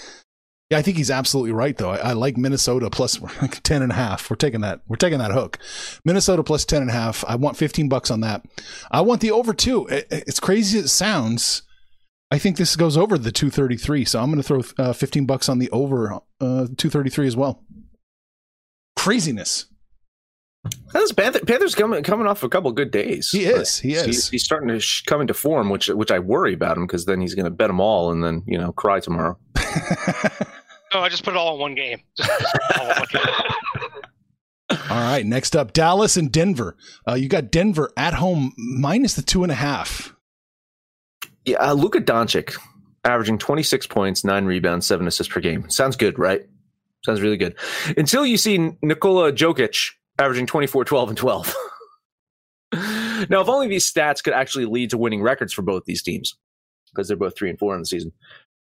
Yeah, 0.69 0.77
I 0.77 0.81
think 0.83 0.97
he's 0.97 1.09
absolutely 1.09 1.51
right 1.51 1.75
though. 1.75 1.91
I, 1.91 1.97
I, 1.97 2.13
like 2.13 2.37
Minnesota 2.37 2.89
plus 2.91 3.19
10 3.63 3.81
and 3.81 3.91
a 3.91 3.95
half. 3.95 4.29
We're 4.29 4.35
taking 4.35 4.61
that. 4.61 4.81
We're 4.87 4.97
taking 4.97 5.19
that 5.19 5.31
hook. 5.31 5.57
Minnesota 6.05 6.43
plus 6.43 6.63
10 6.65 6.81
and 6.81 6.91
a 6.91 6.93
half. 6.93 7.25
I 7.27 7.35
want 7.35 7.57
15 7.57 7.89
bucks 7.89 8.11
on 8.11 8.21
that. 8.21 8.45
I 8.91 9.01
want 9.01 9.21
the 9.21 9.31
over 9.31 9.53
two. 9.53 9.87
It, 9.87 10.07
it's 10.11 10.39
crazy 10.39 10.77
as 10.77 10.85
it 10.85 10.89
sounds. 10.89 11.63
I 12.31 12.37
think 12.37 12.57
this 12.57 12.75
goes 12.75 12.97
over 12.97 13.17
the 13.17 13.31
233. 13.31 14.05
So 14.05 14.21
I'm 14.21 14.31
going 14.31 14.41
to 14.41 14.43
throw 14.43 14.61
uh, 14.77 14.93
15 14.93 15.25
bucks 15.25 15.49
on 15.49 15.57
the 15.57 15.71
over 15.71 16.13
uh, 16.13 16.67
233 16.77 17.25
as 17.25 17.35
well. 17.35 17.63
Craziness. 18.95 19.65
That's 20.91 21.11
Panther, 21.13 21.39
Panthers 21.45 21.75
coming 21.75 22.03
coming 22.03 22.27
off 22.27 22.43
a 22.43 22.49
couple 22.49 22.71
good 22.71 22.91
days. 22.91 23.29
He 23.29 23.45
is. 23.45 23.77
He 23.77 23.93
is. 23.93 24.05
He's, 24.05 24.29
he's 24.29 24.43
starting 24.43 24.69
to 24.69 24.79
sh- 24.79 25.03
come 25.03 25.21
into 25.21 25.33
form, 25.33 25.69
which 25.69 25.87
which 25.87 26.11
I 26.11 26.19
worry 26.19 26.53
about 26.53 26.77
him 26.77 26.85
because 26.85 27.05
then 27.05 27.21
he's 27.21 27.35
going 27.35 27.45
to 27.45 27.51
bet 27.51 27.69
them 27.69 27.79
all 27.79 28.11
and 28.11 28.23
then 28.23 28.43
you 28.45 28.57
know 28.57 28.71
cry 28.73 28.99
tomorrow. 28.99 29.37
no, 30.93 30.99
I 30.99 31.09
just 31.09 31.23
put 31.23 31.31
it 31.31 31.37
all 31.37 31.53
in 31.55 31.59
one 31.61 31.75
game. 31.75 32.01
Just, 32.17 32.29
just 32.39 32.57
all 32.77 32.89
in 32.89 32.97
one 32.97 33.07
game. 33.11 33.23
All 34.91 35.01
right, 35.01 35.25
next 35.25 35.55
up, 35.55 35.73
Dallas 35.73 36.15
and 36.15 36.31
Denver. 36.31 36.77
Uh, 37.07 37.15
you 37.15 37.27
got 37.27 37.49
Denver 37.49 37.91
at 37.97 38.13
home 38.13 38.53
minus 38.57 39.15
the 39.15 39.23
two 39.23 39.41
and 39.41 39.51
a 39.51 39.55
half. 39.55 40.15
Yeah, 41.43 41.57
uh, 41.57 41.73
Luka 41.73 42.01
Doncic 42.01 42.55
averaging 43.03 43.39
26 43.39 43.87
points, 43.87 44.23
nine 44.23 44.45
rebounds, 44.45 44.85
seven 44.85 45.07
assists 45.07 45.33
per 45.33 45.39
game. 45.39 45.67
Sounds 45.71 45.95
good, 45.95 46.19
right? 46.19 46.41
Sounds 47.03 47.21
really 47.21 47.37
good. 47.37 47.55
Until 47.97 48.25
you 48.25 48.37
see 48.37 48.73
Nikola 48.83 49.31
Jokic 49.31 49.93
averaging 50.19 50.45
24, 50.45 50.85
12, 50.85 51.09
and 51.09 51.17
12. 51.17 51.55
now, 53.29 53.41
if 53.41 53.49
only 53.49 53.67
these 53.67 53.91
stats 53.91 54.23
could 54.23 54.33
actually 54.33 54.65
lead 54.65 54.89
to 54.91 54.97
winning 54.97 55.21
records 55.21 55.53
for 55.53 55.61
both 55.61 55.85
these 55.85 56.03
teams, 56.03 56.35
because 56.91 57.07
they're 57.07 57.17
both 57.17 57.37
three 57.37 57.49
and 57.49 57.57
four 57.57 57.73
in 57.73 57.81
the 57.81 57.85
season. 57.85 58.11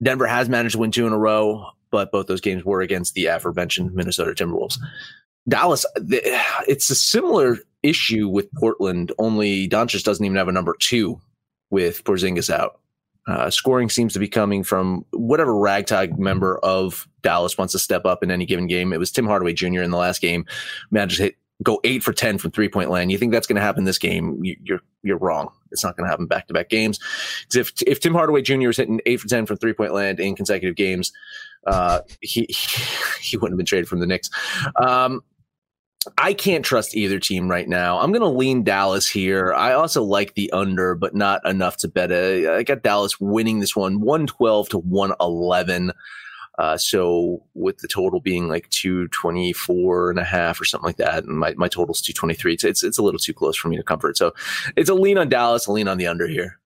Denver 0.01 0.25
has 0.25 0.49
managed 0.49 0.73
to 0.73 0.79
win 0.79 0.91
two 0.91 1.05
in 1.05 1.13
a 1.13 1.17
row, 1.17 1.65
but 1.91 2.11
both 2.11 2.27
those 2.27 2.41
games 2.41 2.65
were 2.65 2.81
against 2.81 3.13
the 3.13 3.27
aforementioned 3.27 3.93
Minnesota 3.93 4.31
Timberwolves. 4.31 4.77
Dallas, 5.47 5.85
it's 6.67 6.89
a 6.89 6.95
similar 6.95 7.57
issue 7.83 8.29
with 8.29 8.51
Portland, 8.53 9.11
only 9.19 9.67
Doncic 9.67 10.03
doesn't 10.03 10.25
even 10.25 10.37
have 10.37 10.47
a 10.47 10.53
number 10.53 10.75
two 10.79 11.19
with 11.69 12.03
Porzingis 12.03 12.49
out. 12.49 12.79
Uh, 13.25 13.49
scoring 13.49 13.89
seems 13.89 14.13
to 14.13 14.19
be 14.19 14.27
coming 14.27 14.63
from 14.63 15.05
whatever 15.11 15.55
ragtag 15.55 16.19
member 16.19 16.57
of 16.59 17.07
Dallas 17.21 17.57
wants 17.57 17.71
to 17.71 17.79
step 17.79 18.05
up 18.05 18.21
in 18.21 18.31
any 18.31 18.45
given 18.45 18.67
game. 18.67 18.91
It 18.91 18.99
was 18.99 19.11
Tim 19.11 19.25
Hardaway 19.25 19.53
Jr. 19.53 19.81
in 19.81 19.91
the 19.91 19.97
last 19.97 20.21
game, 20.21 20.45
managed 20.91 21.17
to 21.17 21.23
hit 21.23 21.35
go 21.61 21.79
eight 21.83 22.03
for 22.03 22.11
ten 22.11 22.37
from 22.37 22.51
three 22.51 22.69
point 22.69 22.89
land. 22.89 23.11
You 23.11 23.17
think 23.17 23.31
that's 23.31 23.47
going 23.47 23.55
to 23.55 23.61
happen 23.61 23.85
this 23.85 23.97
game? 23.97 24.43
You, 24.43 24.57
you're 24.61 24.81
you're 25.03 25.17
wrong. 25.17 25.49
It's 25.71 25.83
not 25.83 25.95
going 25.95 26.05
to 26.05 26.11
happen 26.11 26.25
back 26.25 26.47
to 26.47 26.53
back 26.53 26.69
games. 26.69 26.99
If 27.53 27.71
if 27.87 27.99
Tim 27.99 28.13
Hardaway 28.13 28.41
Jr. 28.41 28.69
is 28.69 28.77
hitting 28.77 28.99
eight 29.05 29.19
for 29.19 29.27
ten 29.27 29.45
from 29.45 29.57
three 29.57 29.73
point 29.73 29.93
land 29.93 30.19
in 30.19 30.35
consecutive 30.35 30.75
games, 30.75 31.13
uh, 31.65 32.01
he 32.21 32.47
he 33.21 33.37
wouldn't 33.37 33.53
have 33.53 33.57
been 33.57 33.65
traded 33.65 33.87
from 33.87 33.99
the 33.99 34.07
Knicks. 34.07 34.29
Um, 34.75 35.21
I 36.17 36.33
can't 36.33 36.65
trust 36.65 36.95
either 36.95 37.19
team 37.19 37.49
right 37.49 37.67
now. 37.67 37.99
I'm 37.99 38.11
going 38.11 38.21
to 38.21 38.27
lean 38.27 38.63
Dallas 38.63 39.07
here. 39.07 39.53
I 39.53 39.73
also 39.73 40.03
like 40.03 40.33
the 40.33 40.51
under, 40.51 40.95
but 40.95 41.15
not 41.15 41.45
enough 41.47 41.77
to 41.77 41.87
bet. 41.87 42.11
it. 42.11 42.49
I 42.49 42.63
got 42.63 42.83
Dallas 42.83 43.19
winning 43.19 43.59
this 43.59 43.75
one 43.75 44.01
112 44.01 44.69
to 44.69 44.77
111. 44.79 45.91
Uh, 46.59 46.77
so 46.77 47.43
with 47.55 47.79
the 47.79 47.87
total 47.87 48.19
being 48.19 48.47
like 48.47 48.69
224 48.69 50.11
and 50.11 50.19
a 50.19 50.23
half 50.23 50.61
or 50.61 50.65
something 50.65 50.85
like 50.85 50.97
that, 50.97 51.23
and 51.23 51.39
my, 51.39 51.53
my 51.57 51.67
total's 51.67 52.01
223, 52.01 52.53
it's, 52.53 52.63
it's, 52.63 52.83
it's 52.83 52.97
a 52.97 53.03
little 53.03 53.19
too 53.19 53.33
close 53.33 53.55
for 53.55 53.69
me 53.69 53.77
to 53.77 53.83
comfort. 53.83 54.17
So 54.17 54.33
it's 54.75 54.89
a 54.89 54.93
lean 54.93 55.17
on 55.17 55.29
Dallas, 55.29 55.65
a 55.65 55.71
lean 55.71 55.87
on 55.87 55.97
the 55.97 56.07
under 56.07 56.27
here. 56.27 56.59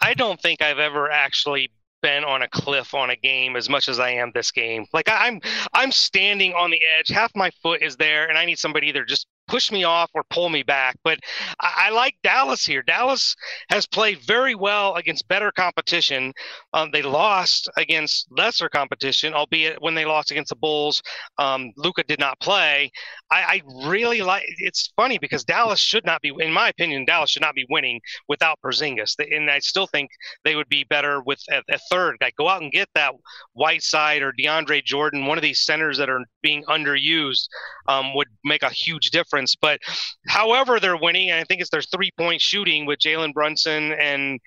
I 0.00 0.14
don't 0.14 0.40
think 0.40 0.60
I've 0.60 0.80
ever 0.80 1.08
actually 1.10 1.70
been 2.02 2.24
on 2.24 2.42
a 2.42 2.48
cliff 2.48 2.94
on 2.94 3.10
a 3.10 3.16
game 3.16 3.56
as 3.56 3.68
much 3.68 3.88
as 3.88 3.98
I 3.98 4.10
am 4.10 4.32
this 4.34 4.50
game. 4.50 4.86
Like 4.92 5.08
I, 5.08 5.28
I'm 5.28 5.40
I'm 5.72 5.92
standing 5.92 6.52
on 6.54 6.70
the 6.70 6.80
edge. 6.98 7.08
Half 7.08 7.34
my 7.34 7.50
foot 7.62 7.82
is 7.82 7.96
there, 7.96 8.28
and 8.28 8.36
I 8.36 8.44
need 8.44 8.58
somebody 8.58 8.88
either 8.88 9.04
just 9.04 9.26
push 9.52 9.70
me 9.70 9.84
off 9.84 10.10
or 10.14 10.24
pull 10.30 10.48
me 10.48 10.62
back. 10.62 10.96
But 11.04 11.20
I, 11.60 11.88
I, 11.88 11.90
like 11.90 12.16
Dallas 12.22 12.64
here. 12.64 12.82
Dallas 12.82 13.36
has 13.68 13.86
played 13.86 14.18
very 14.20 14.54
well 14.54 14.94
against 14.94 15.28
better 15.28 15.52
competition. 15.52 16.32
Um, 16.72 16.90
they 16.90 17.02
lost 17.02 17.68
against 17.76 18.28
lesser 18.30 18.70
competition, 18.70 19.34
albeit 19.34 19.76
when 19.82 19.94
they 19.94 20.06
lost 20.06 20.30
against 20.30 20.48
the 20.48 20.56
Bulls, 20.56 21.02
um, 21.36 21.70
Luka 21.76 22.02
did 22.04 22.18
not 22.18 22.40
play. 22.40 22.90
I, 23.30 23.42
I, 23.42 23.88
really 23.88 24.22
like. 24.22 24.44
It's 24.58 24.90
funny 24.96 25.18
because 25.18 25.44
Dallas 25.44 25.80
should 25.80 26.06
not 26.06 26.22
be, 26.22 26.32
in 26.38 26.52
my 26.52 26.70
opinion, 26.70 27.04
Dallas 27.04 27.30
should 27.30 27.42
not 27.42 27.54
be 27.54 27.66
winning 27.68 28.00
without 28.28 28.58
Porzingis, 28.64 29.14
and 29.18 29.50
I 29.50 29.58
still 29.58 29.86
think 29.86 30.10
they 30.44 30.56
would 30.56 30.68
be 30.68 30.84
better 30.84 31.20
with 31.22 31.40
a, 31.50 31.62
a 31.68 31.78
third 31.90 32.16
guy. 32.20 32.32
Go 32.38 32.48
out 32.48 32.62
and 32.62 32.72
get 32.72 32.88
that 32.94 33.12
Whiteside 33.52 34.22
or 34.22 34.32
DeAndre 34.32 34.82
Jordan, 34.82 35.26
one 35.26 35.36
of 35.36 35.42
these 35.42 35.60
centers 35.60 35.98
that 35.98 36.08
are 36.08 36.24
being 36.42 36.64
underused, 36.64 37.48
um, 37.88 38.14
would 38.14 38.28
make 38.44 38.62
a 38.62 38.70
huge 38.70 39.10
difference 39.10 39.41
difference. 39.42 39.56
But 39.60 39.80
however 40.28 40.80
they're 40.80 40.96
winning, 40.96 41.30
and 41.30 41.40
I 41.40 41.44
think 41.44 41.60
it's 41.60 41.70
their 41.70 41.82
three 41.82 42.10
point 42.18 42.40
shooting 42.40 42.86
with 42.86 42.98
Jalen 42.98 43.32
Brunson 43.32 43.92
and 43.92 44.40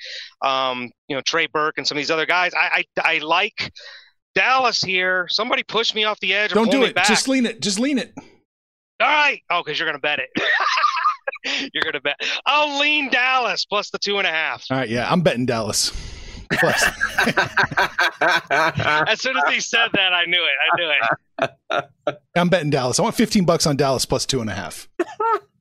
um, 0.44 0.92
you 1.08 1.16
know 1.16 1.22
Trey 1.22 1.48
Burke 1.48 1.76
and 1.78 1.88
some 1.88 1.98
of 1.98 2.00
these 2.00 2.12
other 2.12 2.26
guys. 2.26 2.54
I 2.54 2.84
I, 2.98 3.16
I 3.16 3.18
like 3.20 3.72
Dallas 4.34 4.82
here. 4.82 5.28
Somebody 5.30 5.64
push 5.64 5.94
me 5.94 6.04
off 6.04 6.20
the 6.20 6.34
edge. 6.34 6.52
Don't 6.52 6.72
do 6.72 6.84
it. 6.84 6.96
Just 7.06 7.28
lean 7.28 7.46
it. 7.46 7.62
Just 7.62 7.80
lean 7.80 7.98
it. 7.98 8.14
All 8.18 9.08
right. 9.08 9.42
Oh, 9.50 9.62
because 9.64 9.80
you're 9.80 9.88
gonna 9.88 10.00
bet 10.00 10.20
it. 10.20 10.30
you're 11.74 11.84
gonna 11.84 12.02
bet. 12.02 12.16
I'll 12.46 12.80
lean 12.80 13.10
Dallas 13.10 13.66
plus 13.66 13.90
the 13.90 14.00
two 14.00 14.18
and 14.18 14.28
a 14.28 14.32
half. 14.32 14.66
All 14.70 14.78
right. 14.78 14.90
Yeah, 14.90 15.12
I'm 15.12 15.22
betting 15.22 15.46
Dallas. 15.46 15.92
as 18.50 19.22
soon 19.22 19.38
as 19.38 19.54
he 19.54 19.60
said 19.60 19.90
that, 19.94 20.14
I 20.14 20.26
knew 20.26 20.44
it. 20.44 20.54
I 20.62 20.76
knew 20.78 20.92
it. 20.92 22.20
I'm 22.36 22.50
betting 22.50 22.70
Dallas. 22.70 23.00
I 23.00 23.04
want 23.04 23.16
15 23.16 23.46
bucks 23.46 23.66
on 23.68 23.78
Dallas 23.78 24.06
plus 24.06 24.26
two 24.26 24.42
and 24.42 24.50
a 24.50 24.54
half. 24.54 24.88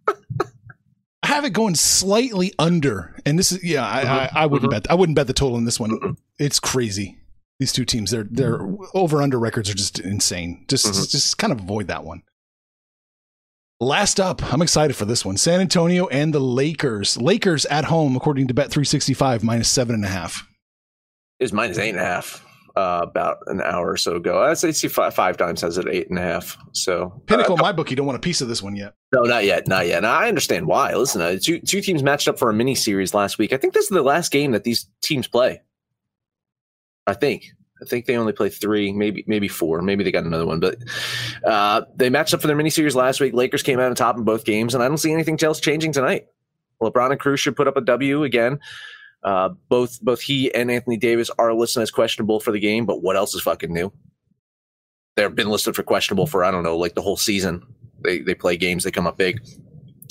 I 0.09 1.27
have 1.29 1.45
it 1.47 1.55
going 1.55 1.75
slightly 1.75 2.53
under, 2.59 3.17
and 3.25 3.39
this 3.39 3.51
is 3.51 3.65
yeah. 3.65 3.87
I, 3.87 4.03
uh-huh. 4.03 4.29
I, 4.35 4.43
I, 4.43 4.47
wouldn't 4.47 4.71
uh-huh. 4.71 4.81
bet. 4.81 4.91
I 4.91 4.95
wouldn't 4.95 5.17
bet 5.17 5.27
the 5.27 5.33
total 5.33 5.57
in 5.57 5.65
this 5.65 5.81
one. 5.81 6.19
It's 6.39 6.61
crazy. 6.61 7.17
These 7.59 7.73
two 7.73 7.87
teams, 7.87 8.11
their 8.11 8.25
their 8.25 8.61
over 8.93 9.23
under 9.23 9.39
records 9.39 9.71
are 9.71 9.75
just 9.75 9.99
insane. 10.01 10.67
Just 10.69 10.87
uh-huh. 10.87 11.07
just 11.09 11.39
kind 11.39 11.51
of 11.51 11.61
avoid 11.61 11.89
that 11.89 12.05
one. 12.05 12.25
Last 13.81 14.21
up, 14.21 14.53
I'm 14.53 14.61
excited 14.61 14.97
for 14.97 15.07
this 15.07 15.25
one. 15.25 15.37
San 15.39 15.61
Antonio 15.61 16.07
and 16.09 16.35
the 16.35 16.41
Lakers. 16.41 17.17
Lakers 17.17 17.65
at 17.67 17.87
home, 17.87 18.17
according 18.17 18.47
to 18.49 18.55
Bet365, 18.55 19.43
minus 19.43 19.69
seven 19.69 19.95
and 19.95 20.05
a 20.05 20.09
half. 20.09 20.47
Was 21.41 21.53
minus 21.53 21.79
eight 21.79 21.91
and 21.91 21.99
a 21.99 22.05
half 22.05 22.45
uh, 22.77 23.01
about 23.03 23.39
an 23.47 23.61
hour 23.61 23.91
or 23.91 23.97
so 23.97 24.17
ago. 24.17 24.43
I 24.43 24.55
say 24.55 24.73
see 24.73 24.89
five, 24.89 25.15
five 25.15 25.37
times 25.37 25.61
has 25.61 25.79
it 25.79 25.87
eight 25.89 26.11
and 26.11 26.19
a 26.19 26.23
half. 26.23 26.57
So 26.73 27.23
Pinnacle, 27.27 27.55
uh, 27.55 27.63
my 27.63 27.73
book, 27.73 27.91
you 27.91 27.97
don't 27.97 28.07
want 28.07 28.17
a 28.17 28.21
piece 28.21 28.41
of 28.41 28.49
this 28.49 28.63
one 28.63 28.77
yet. 28.77 28.95
No, 29.13 29.23
not 29.23 29.45
yet, 29.45 29.69
not 29.69 29.87
yet. 29.87 30.03
Now, 30.03 30.15
I 30.15 30.29
understand 30.29 30.67
why. 30.67 30.95
Listen, 30.95 31.21
uh, 31.21 31.37
two 31.41 31.61
two 31.61 31.81
teams 31.81 32.03
matched 32.03 32.29
up 32.29 32.39
for 32.39 32.51
a 32.51 32.55
mini 32.55 32.75
series 32.75 33.15
last 33.15 33.39
week. 33.39 33.53
I 33.53 33.57
think 33.57 33.75
this 33.75 33.85
is 33.85 33.91
the 33.91 34.03
last 34.03 34.33
game 34.33 34.53
that 34.53 34.65
these 34.65 34.89
teams 35.03 35.27
play. 35.27 35.61
I 37.07 37.15
think. 37.15 37.45
I 37.83 37.87
think 37.87 38.07
they 38.07 38.17
only 38.17 38.33
play 38.33 38.49
three, 38.49 38.93
maybe 38.93 39.25
maybe 39.27 39.49
four, 39.49 39.83
maybe 39.83 40.05
they 40.05 40.13
got 40.13 40.25
another 40.25 40.47
one, 40.47 40.61
but 40.61 40.79
uh, 41.45 41.83
they 41.97 42.09
matched 42.09 42.33
up 42.33 42.41
for 42.41 42.47
their 42.47 42.57
mini 42.57 42.71
series 42.71 42.97
last 42.97 43.21
week. 43.21 43.35
Lakers 43.35 43.63
came 43.63 43.79
out 43.79 43.91
on 43.91 43.95
top 43.95 44.17
in 44.17 44.25
both 44.25 44.45
games, 44.45 44.75
and 44.75 44.83
I 44.83 44.89
don't 44.89 44.99
see 44.99 45.13
anything 45.13 45.39
else 45.43 45.61
changing 45.61 45.93
tonight. 45.93 46.29
LeBron 46.81 47.11
and 47.11 47.21
crew 47.21 47.37
should 47.37 47.57
put 47.57 47.69
up 47.69 47.77
a 47.77 47.81
W 47.81 48.25
again. 48.25 48.59
Uh, 49.25 49.51
both 49.71 50.01
both 50.03 50.21
he 50.21 50.55
and 50.55 50.71
Anthony 50.71 50.99
Davis 50.99 51.31
are 51.39 51.55
listed 51.55 51.83
as 51.83 51.91
questionable 51.91 52.41
for 52.41 52.53
the 52.53 52.61
game, 52.61 52.85
but 52.85 53.03
what 53.03 53.17
else 53.17 53.35
is 53.35 53.43
fucking 53.43 53.73
new? 53.73 53.91
They've 55.17 55.35
been 55.35 55.49
listed 55.49 55.75
for 55.75 55.83
questionable 55.83 56.27
for 56.27 56.45
I 56.45 56.51
don't 56.51 56.63
know, 56.63 56.77
like 56.77 56.95
the 56.95 57.03
whole 57.03 57.17
season. 57.17 57.65
They 58.03 58.19
they 58.21 58.35
play 58.35 58.57
games, 58.57 58.85
they 58.85 58.91
come 58.91 59.07
up 59.07 59.17
big. 59.17 59.41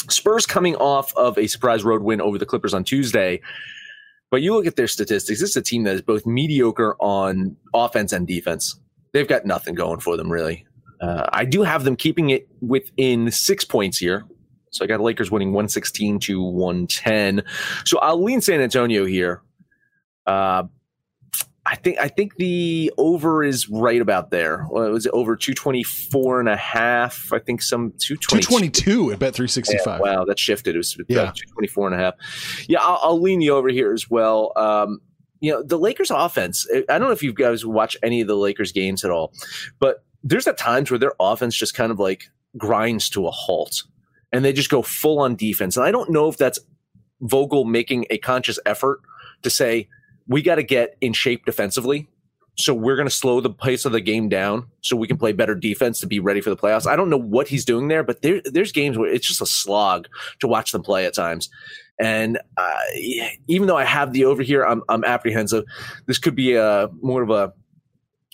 Spurs 0.10 0.46
coming 0.46 0.76
off 0.78 1.16
of 1.16 1.38
a 1.38 1.48
surprise 1.48 1.84
road 1.84 2.02
win 2.02 2.22
over 2.22 2.38
the 2.38 2.46
Clippers 2.46 2.74
on 2.74 2.84
Tuesday. 2.84 3.40
But 4.32 4.42
you 4.42 4.56
look 4.56 4.66
at 4.66 4.76
their 4.76 4.88
statistics, 4.88 5.40
this 5.40 5.52
is 5.52 5.56
a 5.56 5.62
team 5.62 5.84
that 5.84 5.94
is 5.94 6.02
both 6.02 6.26
mediocre 6.26 6.96
on 7.00 7.56
offense 7.76 8.12
and 8.12 8.28
defense. 8.28 8.80
They've 9.14 9.28
got 9.28 9.46
nothing 9.46 9.76
going 9.76 10.00
for 10.00 10.18
them, 10.18 10.32
really. 10.32 10.66
Uh, 11.00 11.30
I 11.32 11.46
do 11.46 11.62
have 11.62 11.84
them 11.84 11.96
keeping 11.96 12.32
it 12.32 12.48
within 12.60 13.30
six 13.30 13.64
points 13.64 14.00
here, 14.00 14.26
so 14.74 14.84
I 14.84 14.88
got 14.88 15.02
Lakers 15.02 15.30
winning 15.30 15.50
116 15.50 16.20
to 16.20 16.42
110. 16.42 17.44
So 17.86 18.00
I'll 18.00 18.22
lean 18.22 18.42
San 18.42 18.60
Antonio 18.60 19.06
here. 19.06 19.44
Uh, 20.26 20.64
I 21.66 21.76
think 21.76 22.00
I 22.00 22.08
think 22.08 22.36
the 22.38 22.92
over 22.98 23.44
is 23.44 23.70
right 23.70 24.02
about 24.02 24.32
there. 24.32 24.66
Well, 24.70 24.84
it 24.84 24.90
was 24.90 25.08
over 25.14 25.36
224 25.36 26.40
and 26.40 26.50
a 26.50 26.58
half. 26.58 27.32
I 27.32 27.40
think 27.40 27.62
some 27.62 27.94
222 28.00 29.12
at 29.12 29.20
bet 29.20 29.36
365. 29.36 29.86
Yeah, 29.86 30.00
wow, 30.00 30.26
that 30.26 30.40
shifted. 30.40 30.76
It 30.76 30.80
was 30.80 30.98
yeah. 31.08 31.32
224 31.32 31.88
and 31.88 31.96
a 31.96 32.04
half. 32.04 32.66
Yeah, 32.68 32.80
I'll, 32.82 33.00
I'll 33.04 33.22
lean 33.22 33.42
you 33.42 33.56
over 33.56 33.70
here 33.70 33.94
as 33.94 34.10
well. 34.10 34.52
Um, 34.58 35.00
you 35.40 35.52
know, 35.52 35.62
the 35.62 35.78
Lakers 35.78 36.10
offense, 36.10 36.68
I 36.74 36.98
don't 36.98 37.08
know 37.08 37.12
if 37.12 37.22
you 37.22 37.32
guys 37.32 37.66
watch 37.66 37.96
any 38.02 38.22
of 38.22 38.28
the 38.28 38.38
Lakers 38.38 38.72
games 38.72 39.06
at 39.06 39.12
all, 39.12 39.34
but 39.80 40.04
there's 40.24 40.48
at 40.48 40.58
times 40.58 40.90
where 40.90 40.98
their 40.98 41.14
offense 41.20 41.56
just 41.56 41.76
kind 41.76 41.92
of 41.92 42.00
like 42.00 42.30
grinds 42.58 43.10
to 43.10 43.28
a 43.28 43.32
halt 43.32 43.84
and 44.34 44.44
they 44.44 44.52
just 44.52 44.70
go 44.70 44.82
full 44.82 45.20
on 45.20 45.36
defense. 45.36 45.78
And 45.78 45.86
I 45.86 45.92
don't 45.92 46.10
know 46.10 46.28
if 46.28 46.38
that's 46.38 46.60
Vogel 47.22 47.64
making 47.64 48.08
a 48.10 48.18
conscious 48.18 48.60
effort 48.66 49.00
to 49.44 49.50
say, 49.50 49.88
we 50.28 50.42
got 50.42 50.56
to 50.56 50.64
get 50.64 50.98
in 51.00 51.14
shape 51.14 51.46
defensively. 51.46 52.10
So 52.56 52.74
we're 52.74 52.96
going 52.96 53.08
to 53.08 53.14
slow 53.14 53.42
the 53.42 53.50
pace 53.50 53.86
of 53.86 53.94
the 53.94 54.02
game 54.02 54.30
down 54.30 54.68
so 54.82 54.96
we 54.96 55.08
can 55.08 55.18
play 55.18 55.32
better 55.32 55.56
defense 55.56 56.00
to 56.02 56.08
be 56.08 56.20
ready 56.20 56.42
for 56.42 56.50
the 56.50 56.58
playoffs. 56.58 56.86
I 56.86 56.96
don't 56.96 57.10
know 57.10 57.18
what 57.18 57.48
he's 57.48 57.66
doing 57.66 57.88
there, 57.88 58.04
but 58.04 58.22
there, 58.22 58.42
there's 58.44 58.72
games 58.72 58.98
where 58.98 59.12
it's 59.12 59.28
just 59.28 59.42
a 59.42 59.46
slog 59.46 60.08
to 60.40 60.48
watch 60.48 60.72
them 60.72 60.84
play 60.84 61.06
at 61.06 61.16
times. 61.16 61.50
And 62.00 62.40
uh, 62.58 62.80
even 63.48 63.68
though 63.68 63.78
I 63.78 63.86
have 63.86 64.14
the 64.14 64.26
over 64.26 64.44
here, 64.44 64.66
I'm, 64.66 64.84
I'm 64.90 65.04
apprehensive. 65.04 65.64
This 66.06 66.20
could 66.20 66.36
be 66.36 66.56
a 66.56 66.90
more 67.02 67.22
of 67.22 67.30
a, 67.30 67.54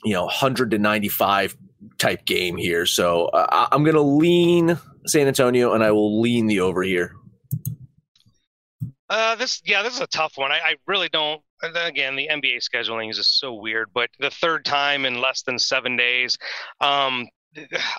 you 0.04 0.14
know, 0.14 0.26
100 0.26 0.72
to 0.72 0.78
95 0.78 1.58
type 1.98 2.26
game 2.26 2.58
here. 2.58 2.86
So 2.86 3.26
uh, 3.28 3.68
I'm 3.72 3.84
going 3.84 3.96
to 3.96 4.02
lean 4.02 4.78
San 5.06 5.28
Antonio, 5.28 5.74
and 5.74 5.84
I 5.84 5.92
will 5.92 6.22
lean 6.22 6.48
the 6.48 6.60
over 6.60 6.84
here. 6.84 7.16
Uh, 9.10 9.36
this 9.36 9.62
yeah, 9.66 9.82
this 9.82 9.96
is 9.96 10.02
a 10.02 10.08
tough 10.08 10.34
one. 10.36 10.52
I, 10.52 10.60
I 10.60 10.76
really 10.88 11.10
don't. 11.10 11.42
Again, 11.62 12.16
the 12.16 12.30
NBA 12.32 12.60
scheduling 12.60 13.10
is 13.10 13.18
just 13.18 13.40
so 13.40 13.54
weird. 13.54 13.90
But 13.94 14.10
the 14.20 14.30
third 14.30 14.64
time 14.64 15.06
in 15.06 15.20
less 15.20 15.42
than 15.42 15.58
seven 15.58 15.98
days, 15.98 16.38
um, 16.80 17.28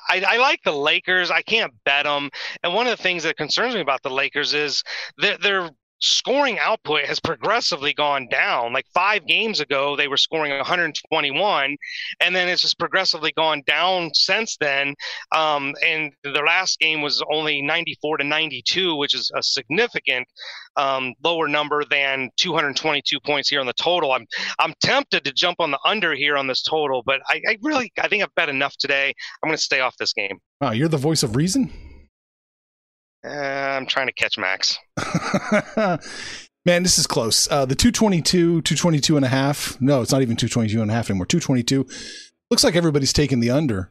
I, 0.08 0.24
I, 0.26 0.36
like 0.38 0.60
the 0.64 0.72
Lakers. 0.72 1.30
I 1.30 1.42
can't 1.42 1.72
bet 1.84 2.04
them. 2.04 2.30
And 2.62 2.72
one 2.72 2.86
of 2.86 2.96
the 2.96 3.02
things 3.02 3.24
that 3.24 3.36
concerns 3.36 3.74
me 3.74 3.80
about 3.80 4.02
the 4.02 4.10
Lakers 4.10 4.54
is 4.54 4.82
that 5.18 5.42
they're 5.42 5.68
scoring 6.00 6.58
output 6.58 7.04
has 7.04 7.20
progressively 7.20 7.92
gone 7.92 8.26
down. 8.30 8.72
Like 8.72 8.86
five 8.94 9.26
games 9.26 9.60
ago, 9.60 9.96
they 9.96 10.08
were 10.08 10.16
scoring 10.16 10.52
121, 10.56 11.76
and 12.20 12.36
then 12.36 12.48
it's 12.48 12.62
just 12.62 12.78
progressively 12.78 13.32
gone 13.36 13.62
down 13.66 14.10
since 14.14 14.56
then. 14.58 14.94
Um, 15.34 15.74
and 15.84 16.12
the 16.24 16.42
last 16.46 16.78
game 16.78 17.02
was 17.02 17.22
only 17.30 17.62
94 17.62 18.18
to 18.18 18.24
92, 18.24 18.96
which 18.96 19.14
is 19.14 19.30
a 19.36 19.42
significant 19.42 20.26
um, 20.76 21.14
lower 21.22 21.48
number 21.48 21.84
than 21.90 22.30
222 22.36 23.20
points 23.20 23.48
here 23.48 23.60
on 23.60 23.66
the 23.66 23.72
total. 23.74 24.12
I'm 24.12 24.26
I'm 24.58 24.74
tempted 24.80 25.24
to 25.24 25.32
jump 25.32 25.60
on 25.60 25.70
the 25.70 25.78
under 25.84 26.14
here 26.14 26.36
on 26.36 26.46
this 26.46 26.62
total, 26.62 27.02
but 27.04 27.20
I, 27.28 27.40
I 27.46 27.58
really 27.62 27.92
I 28.00 28.08
think 28.08 28.22
I've 28.22 28.34
bet 28.34 28.48
enough 28.48 28.76
today. 28.78 29.12
I'm 29.42 29.48
going 29.48 29.56
to 29.56 29.62
stay 29.62 29.80
off 29.80 29.96
this 29.98 30.12
game. 30.12 30.38
Wow, 30.60 30.72
you're 30.72 30.88
the 30.88 30.96
voice 30.96 31.22
of 31.22 31.36
reason. 31.36 31.70
Uh, 33.24 33.28
I'm 33.28 33.86
trying 33.86 34.06
to 34.06 34.12
catch 34.12 34.38
Max. 34.38 34.78
Man, 36.66 36.82
this 36.82 36.98
is 36.98 37.06
close. 37.06 37.50
Uh, 37.50 37.64
the 37.64 37.74
222, 37.74 38.62
222 38.62 39.16
and 39.16 39.24
a 39.24 39.28
half. 39.28 39.80
No, 39.80 40.02
it's 40.02 40.12
not 40.12 40.22
even 40.22 40.36
222 40.36 40.82
and 40.82 40.90
a 40.90 40.94
half 40.94 41.08
anymore. 41.10 41.26
222. 41.26 41.86
Looks 42.50 42.64
like 42.64 42.76
everybody's 42.76 43.12
taking 43.12 43.40
the 43.40 43.50
under. 43.50 43.90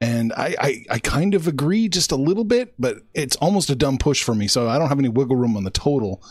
And 0.00 0.32
I, 0.32 0.54
I, 0.60 0.84
I 0.90 0.98
kind 0.98 1.34
of 1.34 1.48
agree 1.48 1.88
just 1.88 2.12
a 2.12 2.16
little 2.16 2.44
bit, 2.44 2.74
but 2.78 2.98
it's 3.14 3.36
almost 3.36 3.70
a 3.70 3.74
dumb 3.74 3.98
push 3.98 4.22
for 4.22 4.34
me. 4.34 4.46
So 4.48 4.68
I 4.68 4.78
don't 4.78 4.88
have 4.88 4.98
any 4.98 5.08
wiggle 5.08 5.36
room 5.36 5.56
on 5.56 5.64
the 5.64 5.70
total. 5.70 6.22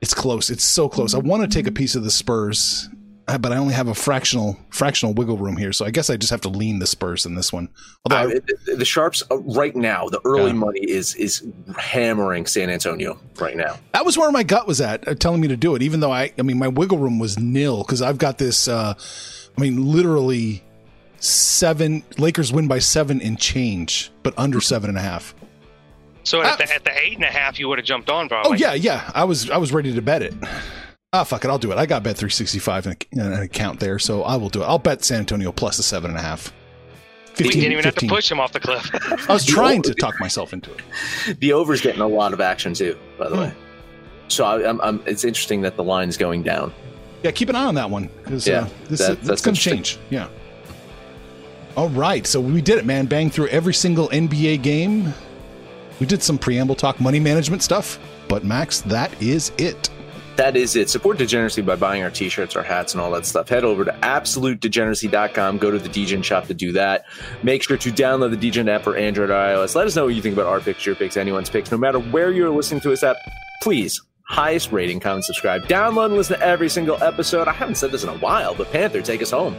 It's 0.00 0.14
close. 0.14 0.48
It's 0.48 0.64
so 0.64 0.88
close. 0.88 1.14
I 1.14 1.18
want 1.18 1.42
to 1.42 1.48
take 1.48 1.66
a 1.66 1.72
piece 1.72 1.94
of 1.94 2.04
the 2.04 2.10
Spurs 2.10 2.88
but 3.36 3.52
I 3.52 3.58
only 3.58 3.74
have 3.74 3.88
a 3.88 3.94
fractional 3.94 4.58
fractional 4.70 5.12
wiggle 5.12 5.36
room 5.36 5.56
here, 5.56 5.72
so 5.72 5.84
I 5.84 5.90
guess 5.90 6.08
I 6.08 6.16
just 6.16 6.30
have 6.30 6.40
to 6.42 6.48
lean 6.48 6.78
the 6.78 6.86
Spurs 6.86 7.26
in 7.26 7.34
this 7.34 7.52
one. 7.52 7.68
Although 8.04 8.36
uh, 8.36 8.40
I, 8.68 8.74
the 8.74 8.84
Sharps 8.84 9.22
uh, 9.30 9.36
right 9.38 9.76
now, 9.76 10.08
the 10.08 10.20
early 10.24 10.46
yeah. 10.46 10.52
money 10.52 10.80
is 10.80 11.14
is 11.16 11.46
hammering 11.76 12.46
San 12.46 12.70
Antonio 12.70 13.18
right 13.38 13.56
now. 13.56 13.78
That 13.92 14.06
was 14.06 14.16
where 14.16 14.32
my 14.32 14.44
gut 14.44 14.66
was 14.66 14.80
at, 14.80 15.06
uh, 15.06 15.14
telling 15.14 15.42
me 15.42 15.48
to 15.48 15.56
do 15.56 15.74
it. 15.74 15.82
Even 15.82 16.00
though 16.00 16.12
I, 16.12 16.32
I 16.38 16.42
mean, 16.42 16.58
my 16.58 16.68
wiggle 16.68 16.98
room 16.98 17.18
was 17.18 17.38
nil 17.38 17.82
because 17.82 18.00
I've 18.00 18.18
got 18.18 18.38
this. 18.38 18.66
Uh, 18.66 18.94
I 19.56 19.60
mean, 19.60 19.92
literally 19.92 20.64
seven 21.20 22.04
Lakers 22.16 22.52
win 22.52 22.68
by 22.68 22.78
seven 22.78 23.20
and 23.20 23.38
change, 23.38 24.10
but 24.22 24.32
under 24.38 24.60
seven 24.60 24.88
and 24.88 24.98
a 24.98 25.02
half. 25.02 25.34
So 26.22 26.42
at, 26.42 26.58
the, 26.58 26.72
at 26.72 26.84
the 26.84 26.96
eight 26.98 27.14
and 27.14 27.24
a 27.24 27.28
half, 27.28 27.58
you 27.58 27.68
would 27.68 27.78
have 27.78 27.86
jumped 27.86 28.10
on, 28.10 28.28
probably. 28.28 28.52
Oh 28.52 28.54
yeah, 28.54 28.74
yeah. 28.74 29.10
I 29.14 29.24
was 29.24 29.50
I 29.50 29.56
was 29.56 29.72
ready 29.72 29.94
to 29.94 30.02
bet 30.02 30.22
it. 30.22 30.34
Ah, 31.14 31.22
oh, 31.22 31.24
fuck 31.24 31.42
it. 31.42 31.48
I'll 31.48 31.58
do 31.58 31.72
it. 31.72 31.78
I 31.78 31.86
got 31.86 32.02
bet 32.02 32.18
365 32.18 32.86
in, 32.86 33.20
an 33.20 33.32
account 33.40 33.80
there, 33.80 33.98
so 33.98 34.24
I 34.24 34.36
will 34.36 34.50
do 34.50 34.60
it. 34.60 34.66
I'll 34.66 34.78
bet 34.78 35.02
San 35.02 35.20
Antonio 35.20 35.52
plus 35.52 35.78
a 35.78 35.82
seven 35.82 36.10
and 36.10 36.18
a 36.18 36.22
half. 36.22 36.52
15, 37.28 37.46
we 37.46 37.50
didn't 37.52 37.72
even 37.72 37.82
15. 37.82 37.84
have 37.84 37.94
to 37.94 38.14
push 38.14 38.30
him 38.30 38.38
off 38.38 38.52
the 38.52 38.60
cliff. 38.60 38.90
I 39.30 39.32
was 39.32 39.46
trying 39.46 39.80
to 39.82 39.94
talk 39.94 40.20
myself 40.20 40.52
into 40.52 40.70
it. 40.70 40.82
The 41.40 41.54
over's 41.54 41.80
getting 41.80 42.02
a 42.02 42.06
lot 42.06 42.34
of 42.34 42.42
action 42.42 42.74
too, 42.74 42.98
by 43.16 43.30
the 43.30 43.36
hmm. 43.36 43.40
way. 43.40 43.54
So 44.28 44.44
I, 44.44 44.68
I'm, 44.68 44.78
I'm, 44.82 45.02
it's 45.06 45.24
interesting 45.24 45.62
that 45.62 45.76
the 45.76 45.84
line's 45.84 46.18
going 46.18 46.42
down. 46.42 46.74
Yeah, 47.22 47.30
keep 47.30 47.48
an 47.48 47.56
eye 47.56 47.64
on 47.64 47.74
that 47.76 47.88
one 47.88 48.10
because 48.22 48.46
yeah, 48.46 48.60
uh, 48.60 48.68
this, 48.90 49.06
that, 49.06 49.22
that's 49.22 49.40
going 49.40 49.54
to 49.54 49.60
change. 49.60 49.98
Yeah. 50.10 50.28
All 51.74 51.88
right, 51.88 52.26
so 52.26 52.38
we 52.38 52.60
did 52.60 52.76
it, 52.76 52.84
man. 52.84 53.06
Bang 53.06 53.30
through 53.30 53.48
every 53.48 53.72
single 53.72 54.08
NBA 54.10 54.62
game. 54.62 55.14
We 56.00 56.06
did 56.06 56.22
some 56.22 56.36
preamble 56.36 56.74
talk, 56.74 57.00
money 57.00 57.18
management 57.18 57.62
stuff, 57.62 57.98
but 58.28 58.44
Max, 58.44 58.82
that 58.82 59.22
is 59.22 59.52
it 59.56 59.88
that 60.38 60.56
is 60.56 60.76
it. 60.76 60.88
Support 60.88 61.18
Degeneracy 61.18 61.62
by 61.62 61.74
buying 61.74 62.02
our 62.04 62.10
t-shirts, 62.10 62.54
our 62.54 62.62
hats, 62.62 62.94
and 62.94 63.00
all 63.00 63.10
that 63.10 63.26
stuff. 63.26 63.48
Head 63.48 63.64
over 63.64 63.84
to 63.84 63.90
absolutedegeneracy.com. 63.90 65.58
Go 65.58 65.72
to 65.72 65.78
the 65.78 65.88
Degen 65.88 66.22
shop 66.22 66.46
to 66.46 66.54
do 66.54 66.72
that. 66.72 67.06
Make 67.42 67.64
sure 67.64 67.76
to 67.76 67.90
download 67.90 68.30
the 68.30 68.36
Degen 68.36 68.68
app 68.68 68.84
for 68.84 68.96
Android 68.96 69.30
or 69.30 69.34
iOS. 69.34 69.74
Let 69.74 69.88
us 69.88 69.96
know 69.96 70.04
what 70.04 70.14
you 70.14 70.22
think 70.22 70.34
about 70.34 70.46
our 70.46 70.60
picks, 70.60 70.86
your 70.86 70.94
picks, 70.94 71.16
anyone's 71.16 71.50
picks. 71.50 71.72
No 71.72 71.76
matter 71.76 71.98
where 71.98 72.30
you're 72.30 72.50
listening 72.50 72.80
to 72.82 72.92
us 72.92 73.02
at, 73.02 73.16
please 73.62 74.00
highest 74.28 74.70
rating, 74.70 75.00
comment, 75.00 75.24
subscribe, 75.24 75.62
download, 75.64 76.06
and 76.06 76.14
listen 76.14 76.38
to 76.38 76.46
every 76.46 76.68
single 76.68 77.02
episode. 77.02 77.48
I 77.48 77.52
haven't 77.52 77.74
said 77.74 77.90
this 77.90 78.04
in 78.04 78.08
a 78.08 78.18
while, 78.18 78.54
but 78.54 78.70
Panther, 78.70 79.02
take 79.02 79.22
us 79.22 79.32
home. 79.32 79.56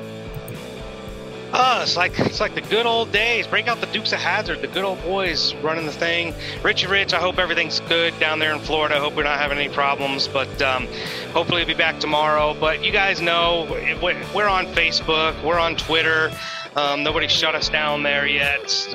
Oh, 1.61 1.81
it's 1.81 1.97
like 1.97 2.17
it's 2.19 2.39
like 2.39 2.55
the 2.55 2.61
good 2.61 2.85
old 2.85 3.11
days. 3.11 3.45
Break 3.45 3.67
out 3.67 3.81
the 3.81 3.87
Dukes 3.87 4.13
of 4.13 4.19
Hazzard, 4.19 4.61
the 4.61 4.67
good 4.67 4.85
old 4.85 5.01
boys 5.01 5.53
running 5.55 5.85
the 5.85 5.91
thing. 5.91 6.33
Richie 6.63 6.87
Rich, 6.87 7.13
I 7.13 7.19
hope 7.19 7.37
everything's 7.37 7.81
good 7.81 8.17
down 8.17 8.39
there 8.39 8.53
in 8.53 8.59
Florida. 8.61 8.95
I 8.95 8.99
hope 8.99 9.13
we're 9.17 9.23
not 9.23 9.39
having 9.39 9.57
any 9.57 9.67
problems, 9.67 10.29
but 10.29 10.61
um, 10.61 10.87
hopefully 11.33 11.59
we'll 11.59 11.67
be 11.67 11.73
back 11.73 11.99
tomorrow. 11.99 12.53
But 12.57 12.85
you 12.85 12.93
guys 12.93 13.19
know 13.19 13.67
we're 14.01 14.47
on 14.47 14.67
Facebook, 14.67 15.43
we're 15.43 15.59
on 15.59 15.75
Twitter. 15.75 16.31
Um, 16.77 17.03
nobody 17.03 17.27
shut 17.27 17.55
us 17.55 17.67
down 17.67 18.03
there 18.03 18.25
yet. 18.25 18.87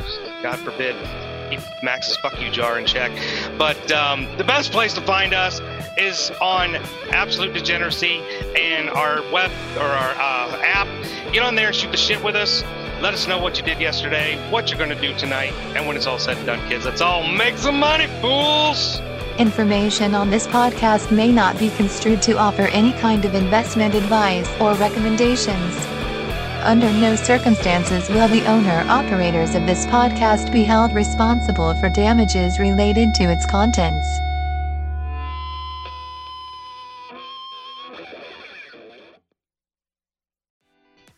God 0.43 0.59
forbid 0.61 0.97
keep 1.49 1.61
Max's 1.83 2.17
fuck 2.17 2.41
you 2.41 2.51
jar 2.51 2.79
in 2.79 2.87
check. 2.87 3.13
But 3.59 3.91
um, 3.93 4.27
the 4.37 4.45
best 4.45 4.73
place 4.73 4.95
to 4.95 5.01
find 5.01 5.35
us 5.35 5.61
is 5.97 6.31
on 6.41 6.77
Absolute 7.11 7.55
Degeneracy 7.55 8.21
and 8.57 8.91
our 8.91 9.23
web 9.33 9.51
or 9.77 9.83
our 9.83 10.11
uh, 10.11 10.63
app. 10.63 10.89
Get 11.33 11.43
on 11.43 11.55
there, 11.55 11.73
shoot 11.73 11.91
the 11.91 11.97
shit 11.97 12.23
with 12.23 12.35
us. 12.35 12.63
Let 13.01 13.13
us 13.15 13.27
know 13.27 13.39
what 13.39 13.59
you 13.59 13.65
did 13.65 13.81
yesterday, 13.81 14.37
what 14.51 14.71
you're 14.71 14.79
going 14.79 14.91
to 14.91 15.01
do 15.01 15.15
tonight, 15.19 15.53
and 15.75 15.87
when 15.87 15.97
it's 15.97 16.07
all 16.07 16.19
said 16.19 16.37
and 16.39 16.47
done, 16.47 16.69
kids. 16.69 16.85
Let's 16.85 17.01
all. 17.01 17.27
Make 17.27 17.59
some 17.59 17.79
money, 17.79 18.07
fools! 18.21 19.01
Information 19.39 20.15
on 20.15 20.31
this 20.31 20.47
podcast 20.47 21.11
may 21.11 21.33
not 21.33 21.59
be 21.59 21.69
construed 21.71 22.23
to 22.23 22.39
offer 22.39 22.69
any 22.69 22.93
kind 22.93 23.25
of 23.25 23.35
investment 23.35 23.95
advice 23.95 24.49
or 24.61 24.75
recommendations. 24.75 25.94
Under 26.65 26.91
no 26.95 27.15
circumstances 27.15 28.09
will 28.09 28.27
the 28.27 28.47
owner 28.47 28.87
operators 28.89 29.55
of 29.55 29.67
this 29.67 29.85
podcast 29.85 30.51
be 30.51 30.65
held 30.65 30.95
responsible 30.95 31.75
for 31.75 31.91
damages 31.91 32.59
related 32.59 33.13
to 33.17 33.25
its 33.25 33.45
contents. 33.45 34.07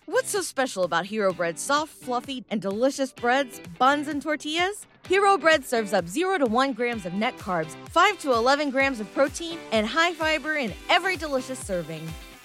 What's 0.06 0.30
so 0.30 0.40
special 0.40 0.82
about 0.82 1.06
Hero 1.06 1.32
Bread's 1.32 1.62
soft, 1.62 1.92
fluffy, 1.92 2.44
and 2.50 2.60
delicious 2.60 3.12
breads, 3.12 3.60
buns, 3.78 4.08
and 4.08 4.20
tortillas? 4.20 4.88
Hero 5.06 5.38
Bread 5.38 5.64
serves 5.64 5.92
up 5.92 6.08
0 6.08 6.38
to 6.38 6.46
1 6.46 6.72
grams 6.72 7.06
of 7.06 7.14
net 7.14 7.38
carbs, 7.38 7.76
5 7.90 8.18
to 8.18 8.32
11 8.32 8.70
grams 8.70 8.98
of 8.98 9.12
protein, 9.14 9.60
and 9.70 9.86
high 9.86 10.12
fiber 10.12 10.56
in 10.56 10.72
every 10.90 11.16
delicious 11.16 11.60
serving. 11.60 12.02